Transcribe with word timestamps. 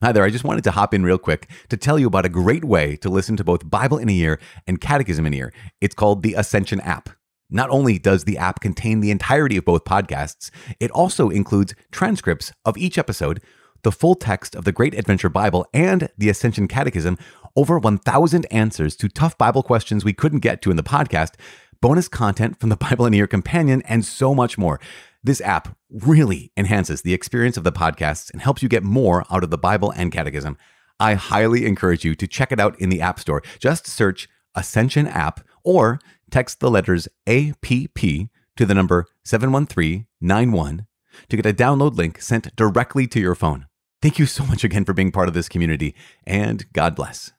Hi 0.00 0.12
there, 0.12 0.22
I 0.22 0.30
just 0.30 0.44
wanted 0.44 0.62
to 0.62 0.70
hop 0.70 0.94
in 0.94 1.02
real 1.02 1.18
quick 1.18 1.50
to 1.70 1.76
tell 1.76 1.98
you 1.98 2.06
about 2.06 2.24
a 2.24 2.28
great 2.28 2.62
way 2.62 2.94
to 2.98 3.08
listen 3.08 3.36
to 3.36 3.42
both 3.42 3.68
Bible 3.68 3.98
in 3.98 4.08
a 4.08 4.12
Year 4.12 4.38
and 4.64 4.80
Catechism 4.80 5.26
in 5.26 5.34
a 5.34 5.36
Year. 5.36 5.52
It's 5.80 5.96
called 5.96 6.22
the 6.22 6.34
Ascension 6.34 6.80
app. 6.82 7.08
Not 7.50 7.68
only 7.70 7.98
does 7.98 8.22
the 8.22 8.38
app 8.38 8.60
contain 8.60 9.00
the 9.00 9.10
entirety 9.10 9.56
of 9.56 9.64
both 9.64 9.82
podcasts, 9.82 10.52
it 10.78 10.92
also 10.92 11.30
includes 11.30 11.74
transcripts 11.90 12.52
of 12.64 12.78
each 12.78 12.96
episode, 12.96 13.42
the 13.82 13.90
full 13.90 14.14
text 14.14 14.54
of 14.54 14.64
the 14.64 14.70
Great 14.70 14.94
Adventure 14.94 15.28
Bible, 15.28 15.66
and 15.74 16.08
the 16.16 16.28
Ascension 16.28 16.68
Catechism, 16.68 17.18
over 17.56 17.76
1,000 17.76 18.46
answers 18.52 18.94
to 18.94 19.08
tough 19.08 19.36
Bible 19.36 19.64
questions 19.64 20.04
we 20.04 20.12
couldn't 20.12 20.38
get 20.38 20.62
to 20.62 20.70
in 20.70 20.76
the 20.76 20.84
podcast, 20.84 21.32
bonus 21.80 22.06
content 22.06 22.60
from 22.60 22.68
the 22.68 22.76
Bible 22.76 23.04
in 23.06 23.14
a 23.14 23.16
Year 23.16 23.26
Companion, 23.26 23.82
and 23.82 24.04
so 24.04 24.32
much 24.32 24.56
more. 24.56 24.78
This 25.22 25.40
app 25.40 25.76
really 25.90 26.52
enhances 26.56 27.02
the 27.02 27.14
experience 27.14 27.56
of 27.56 27.64
the 27.64 27.72
podcasts 27.72 28.30
and 28.32 28.40
helps 28.40 28.62
you 28.62 28.68
get 28.68 28.84
more 28.84 29.24
out 29.30 29.42
of 29.42 29.50
the 29.50 29.58
Bible 29.58 29.90
and 29.90 30.12
Catechism. 30.12 30.56
I 31.00 31.14
highly 31.14 31.66
encourage 31.66 32.04
you 32.04 32.14
to 32.14 32.26
check 32.26 32.52
it 32.52 32.60
out 32.60 32.78
in 32.80 32.88
the 32.88 33.00
App 33.00 33.18
Store. 33.20 33.42
Just 33.58 33.86
search 33.86 34.28
Ascension 34.54 35.06
app 35.06 35.40
or 35.62 36.00
text 36.30 36.60
the 36.60 36.70
letters 36.70 37.08
APP 37.26 37.98
to 38.56 38.66
the 38.66 38.74
number 38.74 39.06
71391 39.24 40.86
to 41.28 41.36
get 41.36 41.46
a 41.46 41.52
download 41.52 41.96
link 41.96 42.20
sent 42.20 42.54
directly 42.56 43.06
to 43.06 43.20
your 43.20 43.34
phone. 43.34 43.66
Thank 44.00 44.18
you 44.18 44.26
so 44.26 44.44
much 44.44 44.64
again 44.64 44.84
for 44.84 44.92
being 44.92 45.12
part 45.12 45.28
of 45.28 45.34
this 45.34 45.48
community, 45.48 45.94
and 46.24 46.70
God 46.72 46.94
bless. 46.94 47.32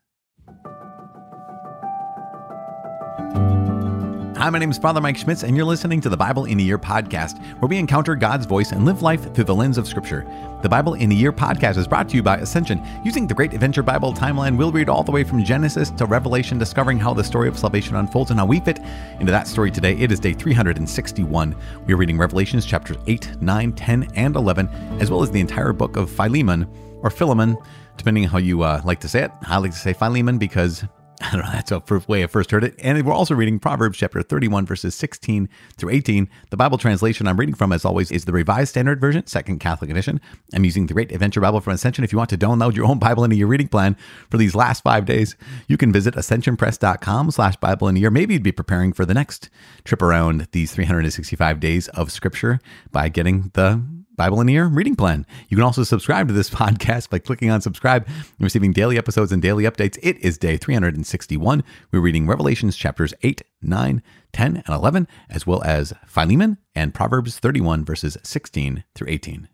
Hi, 4.40 4.50
my 4.50 4.58
name 4.58 4.72
is 4.72 4.78
Father 4.78 5.02
Mike 5.02 5.18
Schmitz, 5.18 5.44
and 5.44 5.58
you're 5.58 5.66
listening 5.66 6.00
to 6.00 6.08
the 6.08 6.16
Bible 6.16 6.46
in 6.46 6.62
a 6.62 6.64
Year 6.64 6.80
podcast, 6.80 7.44
where 7.60 7.68
we 7.68 7.78
encounter 7.78 8.16
God's 8.16 8.46
voice 8.46 8.72
and 8.72 8.86
live 8.86 9.02
life 9.02 9.34
through 9.34 9.44
the 9.44 9.54
lens 9.54 9.78
of 9.78 9.86
Scripture. 9.86 10.26
The 10.62 10.70
Bible 10.70 10.94
in 10.94 11.12
a 11.12 11.14
Year 11.14 11.34
podcast 11.34 11.76
is 11.76 11.90
brought 11.90 12.08
to 12.08 12.16
you 12.16 12.24
by 12.24 12.38
Ascension. 12.38 12.82
Using 13.04 13.28
the 13.28 13.34
Great 13.34 13.52
Adventure 13.54 13.84
Bible 13.84 14.14
timeline, 14.14 14.56
we'll 14.56 14.72
read 14.72 14.88
all 14.88 15.04
the 15.04 15.12
way 15.12 15.26
from 15.26 15.44
Genesis 15.44 15.90
to 15.90 16.06
Revelation, 16.06 16.58
discovering 16.58 16.98
how 16.98 17.14
the 17.14 17.22
story 17.22 17.50
of 17.50 17.60
salvation 17.60 17.98
unfolds 17.98 18.32
and 18.32 18.40
how 18.40 18.46
we 18.46 18.62
fit 18.62 18.80
into 19.20 19.30
that 19.30 19.46
story 19.46 19.72
today. 19.72 19.98
It 19.98 20.10
is 20.10 20.22
day 20.22 20.32
361. 20.32 21.56
We 21.86 21.94
are 21.94 21.98
reading 21.98 22.18
Revelations 22.18 22.66
chapters 22.66 22.96
8, 23.08 23.42
9, 23.42 23.74
10, 23.74 24.08
and 24.16 24.38
11, 24.38 24.70
as 25.02 25.12
well 25.12 25.22
as 25.22 25.32
the 25.32 25.42
entire 25.42 25.74
book 25.74 25.98
of 25.98 26.10
Philemon, 26.10 26.66
or 27.04 27.10
Philemon, 27.10 27.58
depending 27.98 28.24
on 28.24 28.30
how 28.30 28.38
you 28.38 28.64
uh, 28.64 28.82
like 28.86 29.02
to 29.02 29.10
say 29.10 29.24
it. 29.24 29.32
I 29.50 29.58
like 29.58 29.72
to 29.72 29.78
say 29.78 29.92
Philemon 29.92 30.38
because 30.38 30.86
I 31.22 31.32
don't 31.32 31.44
know, 31.44 31.52
that's 31.52 31.72
a 31.72 31.82
way 32.08 32.24
I 32.24 32.28
first 32.28 32.50
heard 32.50 32.64
it. 32.64 32.76
And 32.80 33.06
we're 33.06 33.14
also 33.14 33.36
reading 33.36 33.60
Proverbs 33.60 33.98
chapter 33.98 34.22
31, 34.22 34.66
verses 34.66 34.96
16 34.96 35.50
through 35.76 35.90
18. 35.90 36.30
The 36.50 36.56
Bible 36.56 36.78
translation 36.78 37.28
I'm 37.28 37.38
reading 37.38 37.56
from, 37.56 37.74
as 37.74 37.84
always, 37.84 38.10
is 38.10 38.24
the 38.24 38.32
Revised 38.32 38.70
Standard 38.70 39.02
Version, 39.02 39.28
Second 39.28 39.60
Catholic 39.60 39.92
Edition. 39.92 40.22
I'm 40.54 40.64
using 40.64 40.88
the 40.88 40.94
Great 40.94 41.12
Adventure 41.12 41.42
Bible 41.42 41.60
from 41.60 41.74
Ascension. 41.74 42.06
If 42.06 42.14
you 42.14 42.18
want 42.18 42.30
to 42.30 42.38
download 42.38 42.76
your 42.76 42.86
own 42.86 43.00
Bible 43.00 43.26
into 43.26 43.36
your 43.36 43.48
reading 43.48 43.68
plan 43.68 43.98
for 44.30 44.38
these 44.38 44.56
last 44.56 44.82
five 44.82 45.06
days, 45.06 45.36
you 45.68 45.76
can 45.76 45.92
visit 45.92 46.16
ascensionpress.com 46.16 47.32
slash 47.32 47.58
Bible 47.58 47.90
in 47.90 47.98
a 47.98 48.00
year. 48.00 48.12
Maybe 48.12 48.36
you'd 48.36 48.44
be 48.44 48.54
preparing 48.54 48.94
for 48.94 49.06
the 49.06 49.14
next 49.14 49.50
trip 49.84 50.02
around 50.02 50.48
these 50.54 50.72
365 50.72 51.60
days 51.60 51.90
of 51.90 52.14
Scripture 52.14 52.62
by 52.94 53.10
getting 53.10 53.52
the 53.56 53.84
Bible 54.20 54.42
in 54.42 54.50
a 54.50 54.52
Year 54.52 54.66
reading 54.66 54.98
plan. 54.98 55.26
You 55.48 55.56
can 55.56 55.64
also 55.64 55.84
subscribe 55.84 56.28
to 56.28 56.34
this 56.34 56.50
podcast 56.50 57.10
by 57.10 57.20
clicking 57.20 57.50
on 57.50 57.62
subscribe 57.62 58.06
and 58.06 58.42
receiving 58.42 58.74
daily 58.74 58.98
episodes 58.98 59.32
and 59.32 59.42
daily 59.42 59.64
updates. 59.64 59.98
It 60.04 60.18
is 60.18 60.38
day 60.38 60.58
361. 60.58 61.64
We're 61.90 62.02
reading 62.02 62.28
Revelations 62.28 62.76
chapters 62.76 63.14
8, 63.24 63.44
9, 63.62 64.04
10, 64.34 64.58
and 64.58 64.76
11, 64.76 65.08
as 65.30 65.48
well 65.48 65.64
as 65.64 65.94
Philemon 66.06 66.58
and 66.76 66.94
Proverbs 66.94 67.40
31, 67.40 67.86
verses 67.86 68.18
16 68.22 68.84
through 68.94 69.08
18. 69.08 69.48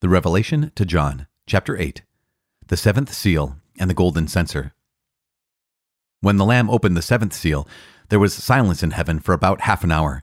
The 0.00 0.08
Revelation 0.08 0.72
to 0.74 0.86
John, 0.86 1.26
chapter 1.46 1.76
8, 1.76 2.00
the 2.68 2.78
seventh 2.78 3.12
seal 3.12 3.56
and 3.78 3.90
the 3.90 3.94
golden 3.94 4.26
censer. 4.28 4.72
When 6.22 6.38
the 6.38 6.46
Lamb 6.46 6.70
opened 6.70 6.96
the 6.96 7.02
seventh 7.02 7.34
seal, 7.34 7.68
there 8.08 8.18
was 8.18 8.32
silence 8.32 8.82
in 8.82 8.92
heaven 8.92 9.20
for 9.20 9.34
about 9.34 9.62
half 9.62 9.84
an 9.84 9.92
hour. 9.92 10.22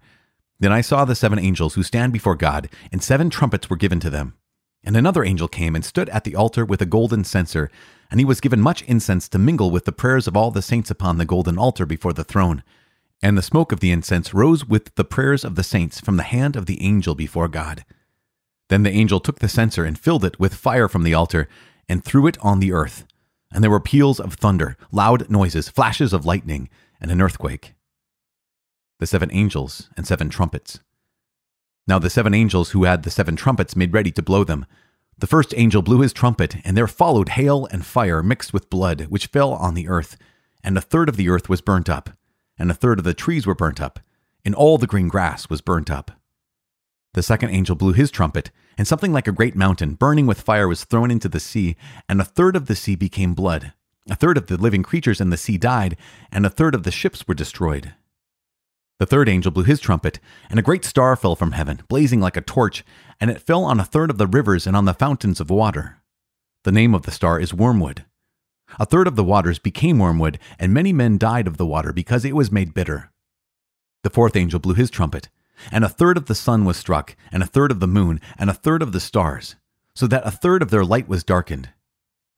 Then 0.59 0.74
I 0.74 0.81
saw 0.81 1.06
the 1.06 1.16
seven 1.16 1.40
angels 1.40 1.75
who 1.75 1.84
stand 1.84 2.12
before 2.12 2.36
God, 2.36 2.70
and 2.92 3.02
seven 3.02 3.30
trumpets 3.30 3.70
were 3.70 3.78
given 3.78 4.00
to 4.02 4.09
them. 4.09 4.34
And 4.84 4.97
another 4.97 5.24
angel 5.24 5.47
came 5.47 5.75
and 5.75 5.86
stood 5.86 6.09
at 6.09 6.25
the 6.25 6.36
altar 6.36 6.66
with 6.66 6.81
a 6.81 6.86
golden 6.86 7.24
censer, 7.24 7.70
and 8.12 8.20
he 8.20 8.25
was 8.25 8.42
given 8.42 8.62
much 8.62 8.81
incense 8.84 9.30
to 9.30 9.40
mingle 9.40 9.72
with 9.72 9.86
the 9.86 9.92
prayers 9.92 10.28
of 10.28 10.36
all 10.36 10.52
the 10.52 10.62
saints 10.62 10.92
upon 10.92 11.18
the 11.18 11.25
golden 11.25 11.58
altar 11.58 11.86
before 11.86 12.14
the 12.14 12.24
throne. 12.24 12.64
And 13.22 13.38
the 13.38 13.42
smoke 13.42 13.72
of 13.72 13.80
the 13.80 13.92
incense 13.92 14.34
rose 14.34 14.66
with 14.66 14.96
the 14.96 15.03
prayers 15.03 15.44
of 15.44 15.56
the 15.56 15.64
saints 15.64 16.00
from 16.00 16.18
the 16.18 16.24
hand 16.24 16.56
of 16.56 16.66
the 16.66 16.81
angel 16.81 17.16
before 17.16 17.47
God. 17.47 17.86
Then 18.70 18.84
the 18.84 18.91
angel 18.91 19.20
took 19.20 19.40
the 19.40 19.50
censer 19.50 19.84
and 19.84 20.00
filled 20.00 20.26
it 20.26 20.40
with 20.40 20.53
fire 20.53 20.88
from 20.88 21.03
the 21.03 21.14
altar, 21.14 21.47
and 21.88 22.03
threw 22.03 22.28
it 22.28 22.38
on 22.41 22.59
the 22.59 22.72
earth. 22.72 23.06
And 23.52 23.64
there 23.64 23.72
were 23.72 23.80
peals 23.80 24.20
of 24.20 24.36
thunder, 24.36 24.78
loud 24.91 25.30
noises, 25.30 25.70
flashes 25.70 26.14
of 26.14 26.26
lightning, 26.26 26.70
and 27.02 27.12
an 27.12 27.22
earthquake 27.22 27.74
the 28.99 29.07
seven 29.07 29.29
angels, 29.31 29.89
and 29.97 30.05
seven 30.05 30.29
trumpets. 30.29 30.79
Now 31.87 31.99
the 31.99 32.09
seven 32.09 32.33
angels 32.33 32.71
who 32.71 32.83
had 32.83 33.03
the 33.03 33.09
seven 33.09 33.35
trumpets 33.35 33.75
made 33.75 33.93
ready 33.93 34.11
to 34.11 34.21
blow 34.21 34.43
them. 34.43 34.65
The 35.17 35.27
first 35.27 35.53
angel 35.57 35.81
blew 35.81 36.01
his 36.01 36.13
trumpet, 36.13 36.57
and 36.63 36.77
there 36.77 36.87
followed 36.87 37.29
hail 37.29 37.67
and 37.71 37.85
fire 37.85 38.21
mixed 38.21 38.53
with 38.53 38.69
blood, 38.69 39.07
which 39.09 39.27
fell 39.27 39.53
on 39.53 39.73
the 39.73 39.87
earth. 39.87 40.17
And 40.63 40.77
a 40.77 40.81
third 40.81 41.09
of 41.09 41.17
the 41.17 41.29
earth 41.29 41.49
was 41.49 41.61
burnt 41.61 41.89
up, 41.89 42.11
and 42.57 42.69
a 42.69 42.75
third 42.75 42.99
of 42.99 43.05
the 43.05 43.13
trees 43.13 43.47
were 43.47 43.55
burnt 43.55 43.81
up, 43.81 43.99
and 44.45 44.53
all 44.53 44.77
the 44.77 44.87
green 44.87 45.07
grass 45.07 45.49
was 45.49 45.61
burnt 45.61 45.89
up. 45.89 46.11
The 47.13 47.23
second 47.23 47.49
angel 47.49 47.75
blew 47.75 47.93
his 47.93 48.11
trumpet, 48.11 48.51
and 48.77 48.87
something 48.87 49.11
like 49.11 49.27
a 49.27 49.33
great 49.33 49.55
mountain, 49.55 49.95
burning 49.95 50.27
with 50.27 50.41
fire, 50.41 50.67
was 50.67 50.83
thrown 50.83 51.09
into 51.09 51.27
the 51.27 51.39
sea, 51.39 51.75
and 52.07 52.21
a 52.21 52.25
third 52.25 52.55
of 52.55 52.67
the 52.67 52.75
sea 52.75 52.95
became 52.95 53.33
blood. 53.33 53.73
A 54.09 54.16
third 54.16 54.37
of 54.37 54.47
the 54.47 54.57
living 54.57 54.83
creatures 54.83 55.19
in 55.19 55.29
the 55.29 55.37
sea 55.37 55.57
died, 55.57 55.97
and 56.31 56.45
a 56.45 56.49
third 56.49 56.75
of 56.75 56.83
the 56.83 56.91
ships 56.91 57.27
were 57.27 57.33
destroyed. 57.33 57.93
The 58.99 59.05
third 59.05 59.29
angel 59.29 59.51
blew 59.51 59.63
his 59.63 59.79
trumpet, 59.79 60.19
and 60.49 60.59
a 60.59 60.63
great 60.63 60.83
star 60.83 61.15
fell 61.15 61.35
from 61.35 61.53
heaven, 61.53 61.81
blazing 61.87 62.19
like 62.19 62.35
a 62.35 62.41
torch, 62.41 62.83
and 63.19 63.31
it 63.31 63.41
fell 63.41 63.63
on 63.63 63.79
a 63.79 63.85
third 63.85 64.09
of 64.09 64.17
the 64.17 64.27
rivers 64.27 64.67
and 64.67 64.75
on 64.75 64.85
the 64.85 64.93
fountains 64.93 65.39
of 65.39 65.49
water. 65.49 65.97
The 66.63 66.71
name 66.73 66.93
of 66.93 67.03
the 67.03 67.11
star 67.11 67.39
is 67.39 67.53
Wormwood. 67.53 68.05
A 68.77 68.85
third 68.85 69.07
of 69.07 69.15
the 69.15 69.23
waters 69.23 69.57
became 69.57 69.99
wormwood, 69.99 70.37
and 70.59 70.73
many 70.73 70.93
men 70.93 71.17
died 71.17 71.47
of 71.47 71.57
the 71.57 71.65
water 71.65 71.91
because 71.91 72.25
it 72.25 72.35
was 72.35 72.51
made 72.51 72.73
bitter. 72.73 73.09
The 74.03 74.09
fourth 74.09 74.35
angel 74.35 74.59
blew 74.59 74.75
his 74.75 74.91
trumpet, 74.91 75.29
and 75.71 75.83
a 75.83 75.89
third 75.89 76.17
of 76.17 76.25
the 76.25 76.35
sun 76.35 76.66
was 76.66 76.77
struck, 76.77 77.16
and 77.31 77.41
a 77.41 77.47
third 77.47 77.71
of 77.71 77.79
the 77.79 77.87
moon, 77.87 78.21
and 78.37 78.49
a 78.49 78.53
third 78.53 78.81
of 78.81 78.91
the 78.91 78.99
stars, 78.99 79.55
so 79.95 80.07
that 80.07 80.27
a 80.27 80.31
third 80.31 80.61
of 80.61 80.69
their 80.69 80.85
light 80.85 81.07
was 81.07 81.23
darkened. 81.23 81.69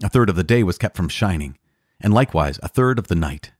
A 0.03 0.09
third 0.09 0.29
of 0.29 0.35
the 0.35 0.43
day 0.43 0.63
was 0.63 0.77
kept 0.77 0.95
from 0.95 1.09
shining, 1.09 1.57
and 1.99 2.13
likewise 2.13 2.59
a 2.63 2.67
third 2.67 2.97
of 2.97 3.07
the 3.07 3.15
night. 3.15 3.51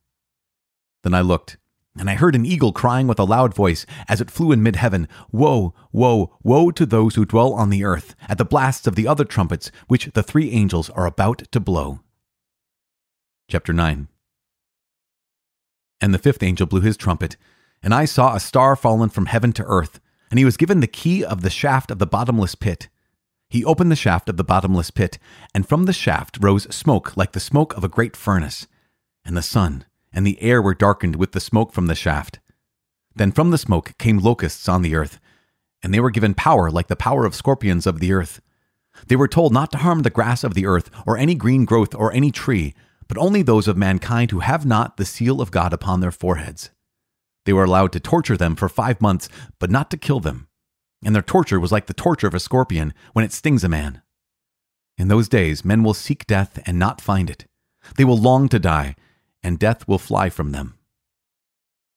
Then 1.04 1.14
I 1.14 1.22
looked, 1.22 1.58
and 1.98 2.10
I 2.10 2.16
heard 2.16 2.36
an 2.36 2.46
eagle 2.46 2.72
crying 2.72 3.08
with 3.08 3.20
a 3.20 3.26
loud 3.26 3.54
voice 3.54 3.86
as 4.08 4.22
it 4.22 4.32
flew 4.32 4.52
in 4.52 4.64
mid 4.64 4.78
heaven 4.78 5.08
Woe, 5.32 5.74
woe, 5.92 6.38
woe 6.42 6.72
to 6.72 6.86
those 6.86 7.16
who 7.16 7.26
dwell 7.26 7.54
on 7.54 7.70
the 7.70 7.84
earth, 7.84 8.16
at 8.30 8.38
the 8.38 8.46
blasts 8.46 8.88
of 8.88 8.96
the 8.96 9.08
other 9.08 9.26
trumpets 9.26 9.72
which 9.88 10.06
the 10.14 10.24
three 10.24 10.52
angels 10.52 10.90
are 10.92 11.06
about 11.06 11.40
to 11.52 11.60
blow. 11.60 12.00
Chapter 13.50 13.74
9 13.74 14.08
And 16.00 16.14
the 16.14 16.20
fifth 16.20 16.42
angel 16.42 16.66
blew 16.66 16.82
his 16.82 16.96
trumpet, 16.96 17.36
and 17.84 17.94
I 17.94 18.06
saw 18.06 18.36
a 18.36 18.40
star 18.40 18.76
fallen 18.76 19.10
from 19.10 19.26
heaven 19.26 19.52
to 19.54 19.66
earth, 19.66 20.00
and 20.30 20.40
he 20.40 20.46
was 20.46 20.58
given 20.58 20.80
the 20.80 20.88
key 20.88 21.26
of 21.26 21.42
the 21.42 21.50
shaft 21.50 21.92
of 21.92 22.00
the 22.00 22.08
bottomless 22.08 22.56
pit. 22.56 22.88
He 23.50 23.66
opened 23.66 23.92
the 23.92 23.98
shaft 23.98 24.30
of 24.30 24.38
the 24.38 24.46
bottomless 24.46 24.92
pit, 24.92 25.20
and 25.54 25.68
from 25.68 25.84
the 25.84 25.94
shaft 25.94 26.38
rose 26.42 26.74
smoke 26.74 27.18
like 27.18 27.34
the 27.34 27.42
smoke 27.42 27.76
of 27.76 27.84
a 27.84 27.90
great 27.90 28.16
furnace, 28.16 28.66
and 29.26 29.36
the 29.36 29.42
sun 29.42 29.84
and 30.14 30.26
the 30.26 30.42
air 30.42 30.62
were 30.62 30.74
darkened 30.74 31.16
with 31.16 31.32
the 31.32 31.40
smoke 31.40 31.74
from 31.74 31.88
the 31.88 31.96
shaft. 31.96 32.40
Then 33.16 33.32
from 33.32 33.52
the 33.52 33.58
smoke 33.58 33.94
came 33.98 34.20
locusts 34.20 34.70
on 34.70 34.82
the 34.82 34.96
earth, 34.96 35.20
and 35.84 35.94
they 35.94 36.00
were 36.00 36.12
given 36.12 36.34
power 36.34 36.70
like 36.70 36.88
the 36.88 36.96
power 36.96 37.26
of 37.26 37.36
scorpions 37.36 37.86
of 37.86 38.00
the 38.00 38.14
earth. 38.14 38.42
They 39.08 39.16
were 39.16 39.28
told 39.28 39.54
not 39.54 39.72
to 39.72 39.80
harm 39.80 40.02
the 40.02 40.10
grass 40.10 40.44
of 40.44 40.54
the 40.54 40.66
earth, 40.66 40.90
or 41.06 41.18
any 41.18 41.36
green 41.36 41.66
growth, 41.66 41.96
or 41.96 42.12
any 42.14 42.32
tree, 42.32 42.74
but 43.08 43.18
only 43.18 43.42
those 43.42 43.68
of 43.68 43.78
mankind 43.78 44.32
who 44.32 44.40
have 44.40 44.66
not 44.66 44.98
the 44.98 45.06
seal 45.06 45.42
of 45.42 45.52
God 45.52 45.74
upon 45.74 46.00
their 46.00 46.12
foreheads. 46.12 46.70
They 47.46 47.54
were 47.54 47.64
allowed 47.64 47.92
to 47.94 48.00
torture 48.00 48.38
them 48.38 48.56
for 48.56 48.70
five 48.70 49.02
months, 49.02 49.28
but 49.60 49.72
not 49.72 49.90
to 49.92 49.98
kill 49.98 50.20
them. 50.20 50.48
And 51.04 51.16
their 51.16 51.24
torture 51.24 51.60
was 51.60 51.72
like 51.72 51.88
the 51.88 51.94
torture 51.94 52.28
of 52.28 52.34
a 52.34 52.40
scorpion 52.40 52.94
when 53.14 53.26
it 53.26 53.34
stings 53.34 53.64
a 53.64 53.70
man. 53.70 54.02
In 54.98 55.08
those 55.08 55.28
days, 55.28 55.66
men 55.66 55.84
will 55.84 55.96
seek 55.96 56.28
death 56.28 56.60
and 56.66 56.78
not 56.78 57.02
find 57.02 57.30
it. 57.30 57.46
They 57.98 58.06
will 58.06 58.18
long 58.18 58.48
to 58.50 58.60
die, 58.60 58.96
and 59.44 59.60
death 59.60 59.88
will 59.88 59.98
fly 59.98 60.30
from 60.30 60.52
them. 60.52 60.76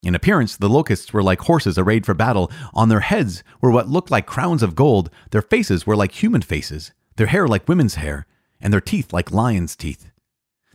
In 0.03 0.15
appearance, 0.15 0.57
the 0.57 0.69
locusts 0.69 1.13
were 1.15 1.23
like 1.23 1.41
horses 1.41 1.79
arrayed 1.79 2.05
for 2.05 2.13
battle. 2.13 2.51
On 2.75 2.91
their 2.91 3.01
heads 3.01 3.43
were 3.63 3.71
what 3.71 3.89
looked 3.89 4.11
like 4.11 4.27
crowns 4.27 4.63
of 4.63 4.75
gold. 4.75 5.09
Their 5.31 5.41
faces 5.41 5.87
were 5.87 5.97
like 5.97 6.13
human 6.13 6.43
faces, 6.43 6.93
their 7.17 7.29
hair 7.29 7.49
like 7.49 7.69
women's 7.69 7.95
hair, 7.95 8.27
and 8.61 8.71
their 8.71 8.83
teeth 8.83 9.15
like 9.15 9.33
lions' 9.33 9.75
teeth. 9.75 10.11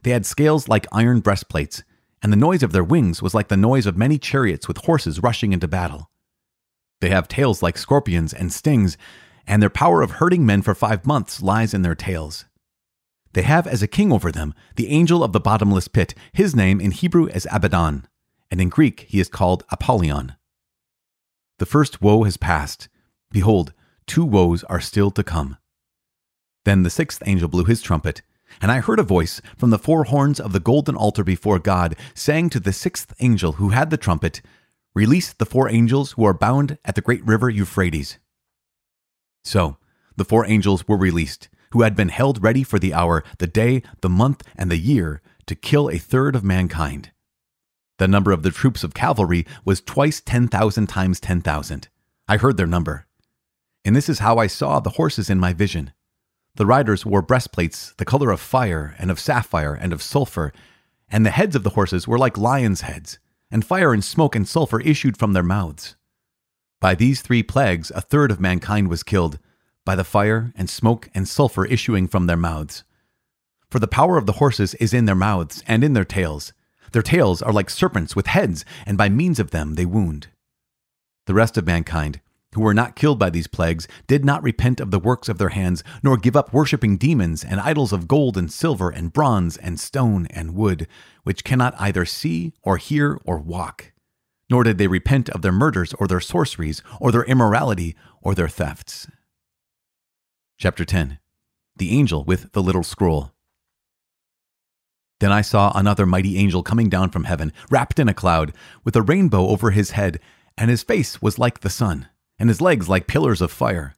They 0.01 0.12
had 0.12 0.25
scales 0.25 0.68
like 0.68 0.88
iron 0.92 1.19
breastplates, 1.19 1.83
and 2.24 2.33
the 2.33 2.38
noise 2.38 2.63
of 2.63 2.71
their 2.71 2.83
wings 2.83 3.21
was 3.21 3.36
like 3.36 3.50
the 3.50 3.57
noise 3.57 3.86
of 3.86 3.98
many 3.98 4.18
chariots 4.18 4.68
with 4.68 4.77
horses 4.77 5.21
rushing 5.21 5.54
into 5.54 5.68
battle. 5.68 6.10
They 7.00 7.10
have 7.10 7.27
tails 7.27 7.62
like 7.62 7.77
scorpions 7.77 8.33
and 8.33 8.51
stings, 8.51 8.98
and 9.45 9.62
their 9.62 9.69
power 9.69 10.01
of 10.01 10.12
hurting 10.12 10.45
men 10.45 10.63
for 10.63 10.74
five 10.74 11.06
months 11.06 11.42
lies 11.42 11.74
in 11.74 11.83
their 11.83 11.95
tails. 11.95 12.45
They 13.33 13.43
have 13.43 13.67
as 13.67 13.83
a 13.83 13.87
king 13.87 14.11
over 14.11 14.31
them 14.31 14.53
the 14.75 14.89
angel 14.89 15.23
of 15.23 15.33
the 15.33 15.39
bottomless 15.39 15.87
pit. 15.87 16.15
His 16.33 16.55
name 16.55 16.81
in 16.81 16.91
Hebrew 16.91 17.27
is 17.27 17.47
Abaddon, 17.51 18.07
and 18.49 18.59
in 18.59 18.69
Greek 18.69 19.01
he 19.07 19.19
is 19.19 19.29
called 19.29 19.63
Apollyon. 19.69 20.33
The 21.59 21.65
first 21.65 22.01
woe 22.01 22.23
has 22.23 22.37
passed. 22.37 22.89
Behold, 23.31 23.73
two 24.07 24.25
woes 24.25 24.63
are 24.65 24.79
still 24.79 25.11
to 25.11 25.23
come. 25.23 25.57
Then 26.65 26.83
the 26.83 26.89
sixth 26.89 27.21
angel 27.25 27.47
blew 27.47 27.65
his 27.65 27.81
trumpet, 27.81 28.21
and 28.61 28.71
I 28.71 28.79
heard 28.79 28.99
a 28.99 29.03
voice 29.03 29.41
from 29.57 29.69
the 29.69 29.77
four 29.77 30.05
horns 30.05 30.39
of 30.39 30.53
the 30.53 30.59
golden 30.59 30.95
altar 30.95 31.23
before 31.23 31.59
God, 31.59 31.95
saying 32.15 32.49
to 32.51 32.59
the 32.59 32.73
sixth 32.73 33.13
angel 33.19 33.53
who 33.53 33.69
had 33.69 33.89
the 33.89 33.97
trumpet, 33.97 34.41
Release 34.95 35.33
the 35.33 35.45
four 35.45 35.69
angels 35.69 36.13
who 36.13 36.25
are 36.25 36.33
bound 36.33 36.77
at 36.83 36.95
the 36.95 37.01
great 37.01 37.23
river 37.25 37.49
Euphrates. 37.49 38.17
So 39.43 39.77
the 40.15 40.25
four 40.25 40.45
angels 40.45 40.87
were 40.87 40.97
released, 40.97 41.47
who 41.71 41.81
had 41.81 41.95
been 41.95 42.10
held 42.10 42.44
ready 42.44 42.63
for 42.63 42.80
the 42.80 42.94
hour, 42.94 43.24
the 43.38 43.48
day, 43.48 43.83
the 44.01 44.10
month, 44.10 44.44
and 44.56 44.71
the 44.71 44.77
year 44.77 45.21
to 45.45 45.56
kill 45.56 45.89
a 45.89 45.98
third 45.98 46.36
of 46.36 46.44
mankind. 46.44 47.12
The 47.98 48.07
number 48.07 48.31
of 48.31 48.44
the 48.44 48.51
troops 48.51 48.83
of 48.83 48.94
cavalry 48.94 49.45
was 49.66 49.81
twice 49.81 50.21
10,000 50.21 50.88
times 50.88 51.19
10,000. 51.19 51.89
I 52.27 52.38
heard 52.38 52.57
their 52.57 52.68
number. 52.68 53.07
And 53.83 53.95
this 53.95 54.10
is 54.10 54.19
how 54.19 54.38
I 54.38 54.48
saw 54.48 54.80
the 54.80 54.92
horses 54.92 55.30
in 55.30 55.39
my 55.39 55.54
vision. 55.54 55.92
The 56.56 56.66
riders 56.66 57.06
wore 57.06 57.21
breastplates 57.21 57.94
the 57.98 58.06
color 58.06 58.31
of 58.31 58.39
fire 58.39 58.95
and 59.00 59.12
of 59.12 59.19
sapphire 59.19 59.74
and 59.74 59.94
of 59.94 60.01
sulfur, 60.01 60.54
and 61.10 61.25
the 61.25 61.31
heads 61.31 61.56
of 61.56 61.63
the 61.63 61.71
horses 61.71 62.07
were 62.07 62.18
like 62.18 62.38
lions' 62.38 62.81
heads, 62.81 63.19
and 63.51 63.66
fire 63.66 63.94
and 63.94 64.04
smoke 64.04 64.36
and 64.36 64.48
sulfur 64.48 64.80
issued 64.81 65.18
from 65.18 65.33
their 65.33 65.44
mouths. 65.44 65.95
By 66.80 66.95
these 66.95 67.21
three 67.21 67.44
plagues, 67.44 67.92
a 67.92 68.01
third 68.01 68.31
of 68.31 68.39
mankind 68.39 68.88
was 68.88 69.04
killed, 69.04 69.39
by 69.89 69.95
the 69.95 70.03
fire 70.03 70.53
and 70.56 70.69
smoke 70.69 71.09
and 71.15 71.27
sulfur 71.27 71.65
issuing 71.65 72.07
from 72.07 72.27
their 72.27 72.38
mouths. 72.38 72.83
For 73.71 73.80
the 73.80 73.88
power 73.88 74.19
of 74.19 74.27
the 74.27 74.33
horses 74.33 74.75
is 74.75 74.94
in 74.94 75.06
their 75.06 75.15
mouths 75.15 75.63
and 75.68 75.83
in 75.83 75.94
their 75.94 76.06
tails. 76.06 76.53
Their 76.91 77.01
tails 77.01 77.41
are 77.41 77.51
like 77.51 77.71
serpents 77.71 78.15
with 78.15 78.27
heads, 78.27 78.63
and 78.86 79.00
by 79.00 79.09
means 79.09 79.39
of 79.39 79.50
them 79.50 79.74
they 79.74 79.88
wound. 79.88 80.27
The 81.25 81.33
rest 81.33 81.57
of 81.57 81.65
mankind, 81.65 82.21
who 82.53 82.62
were 82.62 82.75
not 82.75 82.95
killed 82.95 83.18
by 83.18 83.31
these 83.31 83.47
plagues, 83.47 83.88
did 84.06 84.24
not 84.24 84.44
repent 84.44 84.80
of 84.80 84.91
the 84.91 85.00
works 85.00 85.27
of 85.27 85.39
their 85.39 85.50
hands, 85.50 85.83
nor 86.03 86.18
give 86.18 86.35
up 86.35 86.53
worshipping 86.53 86.97
demons 86.97 87.44
and 87.44 87.59
idols 87.59 87.92
of 87.92 88.07
gold 88.07 88.38
and 88.38 88.53
silver 88.53 88.92
and 88.92 89.12
bronze 89.12 89.57
and 89.57 89.80
stone 89.80 90.27
and 90.27 90.53
wood, 90.53 90.88
which 91.24 91.44
cannot 91.44 91.74
either 91.80 92.06
see 92.06 92.53
or 92.62 92.77
hear 92.77 93.19
or 93.25 93.39
walk. 93.39 93.92
Nor 94.51 94.65
did 94.65 94.77
they 94.77 94.88
repent 94.88 95.30
of 95.30 95.42
their 95.42 95.51
murders 95.51 95.95
or 95.95 96.06
their 96.06 96.19
sorceries 96.19 96.83
or 97.00 97.12
their 97.12 97.24
immorality 97.24 97.95
or 98.21 98.35
their 98.35 98.47
thefts. 98.47 99.07
Chapter 100.61 100.83
10 100.83 101.19
The 101.77 101.97
Angel 101.97 102.25
with 102.25 102.51
the 102.51 102.61
Little 102.61 102.83
Scroll. 102.83 103.31
Then 105.21 105.31
I 105.31 105.39
saw 105.39 105.71
another 105.73 106.06
mighty 106.06 106.38
angel 106.38 106.63
coming 106.63 106.89
down 106.89 107.11
from 107.11 107.23
heaven, 107.23 107.53
wrapped 107.71 107.97
in 107.97 108.09
a 108.09 108.13
cloud, 108.13 108.51
with 108.83 108.94
a 108.97 109.01
rainbow 109.01 109.47
over 109.47 109.71
his 109.71 109.91
head, 109.91 110.19
and 110.57 110.69
his 110.69 110.83
face 110.83 111.21
was 111.21 111.39
like 111.39 111.61
the 111.61 111.69
sun 111.69 112.09
and 112.38 112.50
his 112.50 112.59
legs 112.59 112.89
like 112.89 113.07
pillars 113.07 113.39
of 113.39 113.53
fire. 113.53 113.95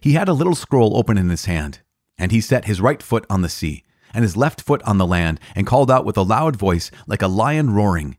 He 0.00 0.14
had 0.14 0.26
a 0.28 0.32
little 0.32 0.56
scroll 0.56 0.96
open 0.96 1.16
in 1.16 1.28
his 1.28 1.44
hand, 1.44 1.82
and 2.18 2.32
he 2.32 2.40
set 2.40 2.64
his 2.64 2.80
right 2.80 3.00
foot 3.00 3.24
on 3.30 3.42
the 3.42 3.48
sea, 3.48 3.84
and 4.12 4.24
his 4.24 4.36
left 4.36 4.60
foot 4.60 4.82
on 4.82 4.98
the 4.98 5.06
land, 5.06 5.38
and 5.54 5.68
called 5.68 5.88
out 5.88 6.04
with 6.04 6.16
a 6.16 6.22
loud 6.22 6.56
voice 6.56 6.90
like 7.06 7.22
a 7.22 7.28
lion 7.28 7.70
roaring. 7.70 8.16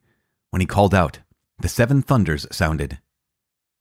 When 0.51 0.61
he 0.61 0.65
called 0.65 0.95
out, 0.95 1.19
the 1.59 1.67
seven 1.67 2.01
thunders 2.01 2.47
sounded. 2.49 2.99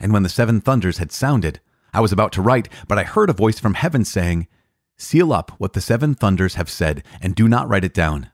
And 0.00 0.12
when 0.12 0.24
the 0.24 0.28
seven 0.28 0.60
thunders 0.60 0.98
had 0.98 1.12
sounded, 1.12 1.60
I 1.92 2.00
was 2.00 2.12
about 2.12 2.32
to 2.32 2.42
write, 2.42 2.68
but 2.88 2.98
I 2.98 3.04
heard 3.04 3.30
a 3.30 3.34
voice 3.34 3.58
from 3.58 3.74
heaven 3.74 4.04
saying, 4.04 4.48
Seal 4.96 5.32
up 5.32 5.52
what 5.58 5.74
the 5.74 5.80
seven 5.80 6.14
thunders 6.14 6.54
have 6.54 6.70
said, 6.70 7.02
and 7.20 7.34
do 7.34 7.48
not 7.48 7.68
write 7.68 7.84
it 7.84 7.94
down. 7.94 8.30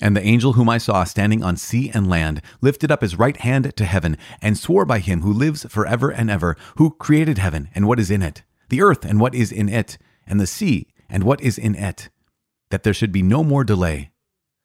And 0.00 0.16
the 0.16 0.24
angel 0.24 0.54
whom 0.54 0.68
I 0.68 0.78
saw 0.78 1.04
standing 1.04 1.42
on 1.44 1.56
sea 1.56 1.90
and 1.94 2.08
land 2.08 2.42
lifted 2.60 2.90
up 2.90 3.00
his 3.02 3.18
right 3.18 3.36
hand 3.36 3.76
to 3.76 3.84
heaven 3.84 4.16
and 4.42 4.58
swore 4.58 4.84
by 4.84 4.98
him 4.98 5.20
who 5.20 5.32
lives 5.32 5.64
forever 5.68 6.10
and 6.10 6.30
ever, 6.30 6.56
who 6.76 6.90
created 6.90 7.38
heaven 7.38 7.68
and 7.74 7.86
what 7.86 8.00
is 8.00 8.10
in 8.10 8.22
it, 8.22 8.42
the 8.70 8.82
earth 8.82 9.04
and 9.04 9.20
what 9.20 9.34
is 9.34 9.52
in 9.52 9.68
it, 9.68 9.98
and 10.26 10.40
the 10.40 10.46
sea 10.46 10.88
and 11.08 11.22
what 11.22 11.40
is 11.40 11.58
in 11.58 11.74
it, 11.74 12.08
that 12.70 12.82
there 12.82 12.94
should 12.94 13.12
be 13.12 13.22
no 13.22 13.44
more 13.44 13.62
delay, 13.62 14.10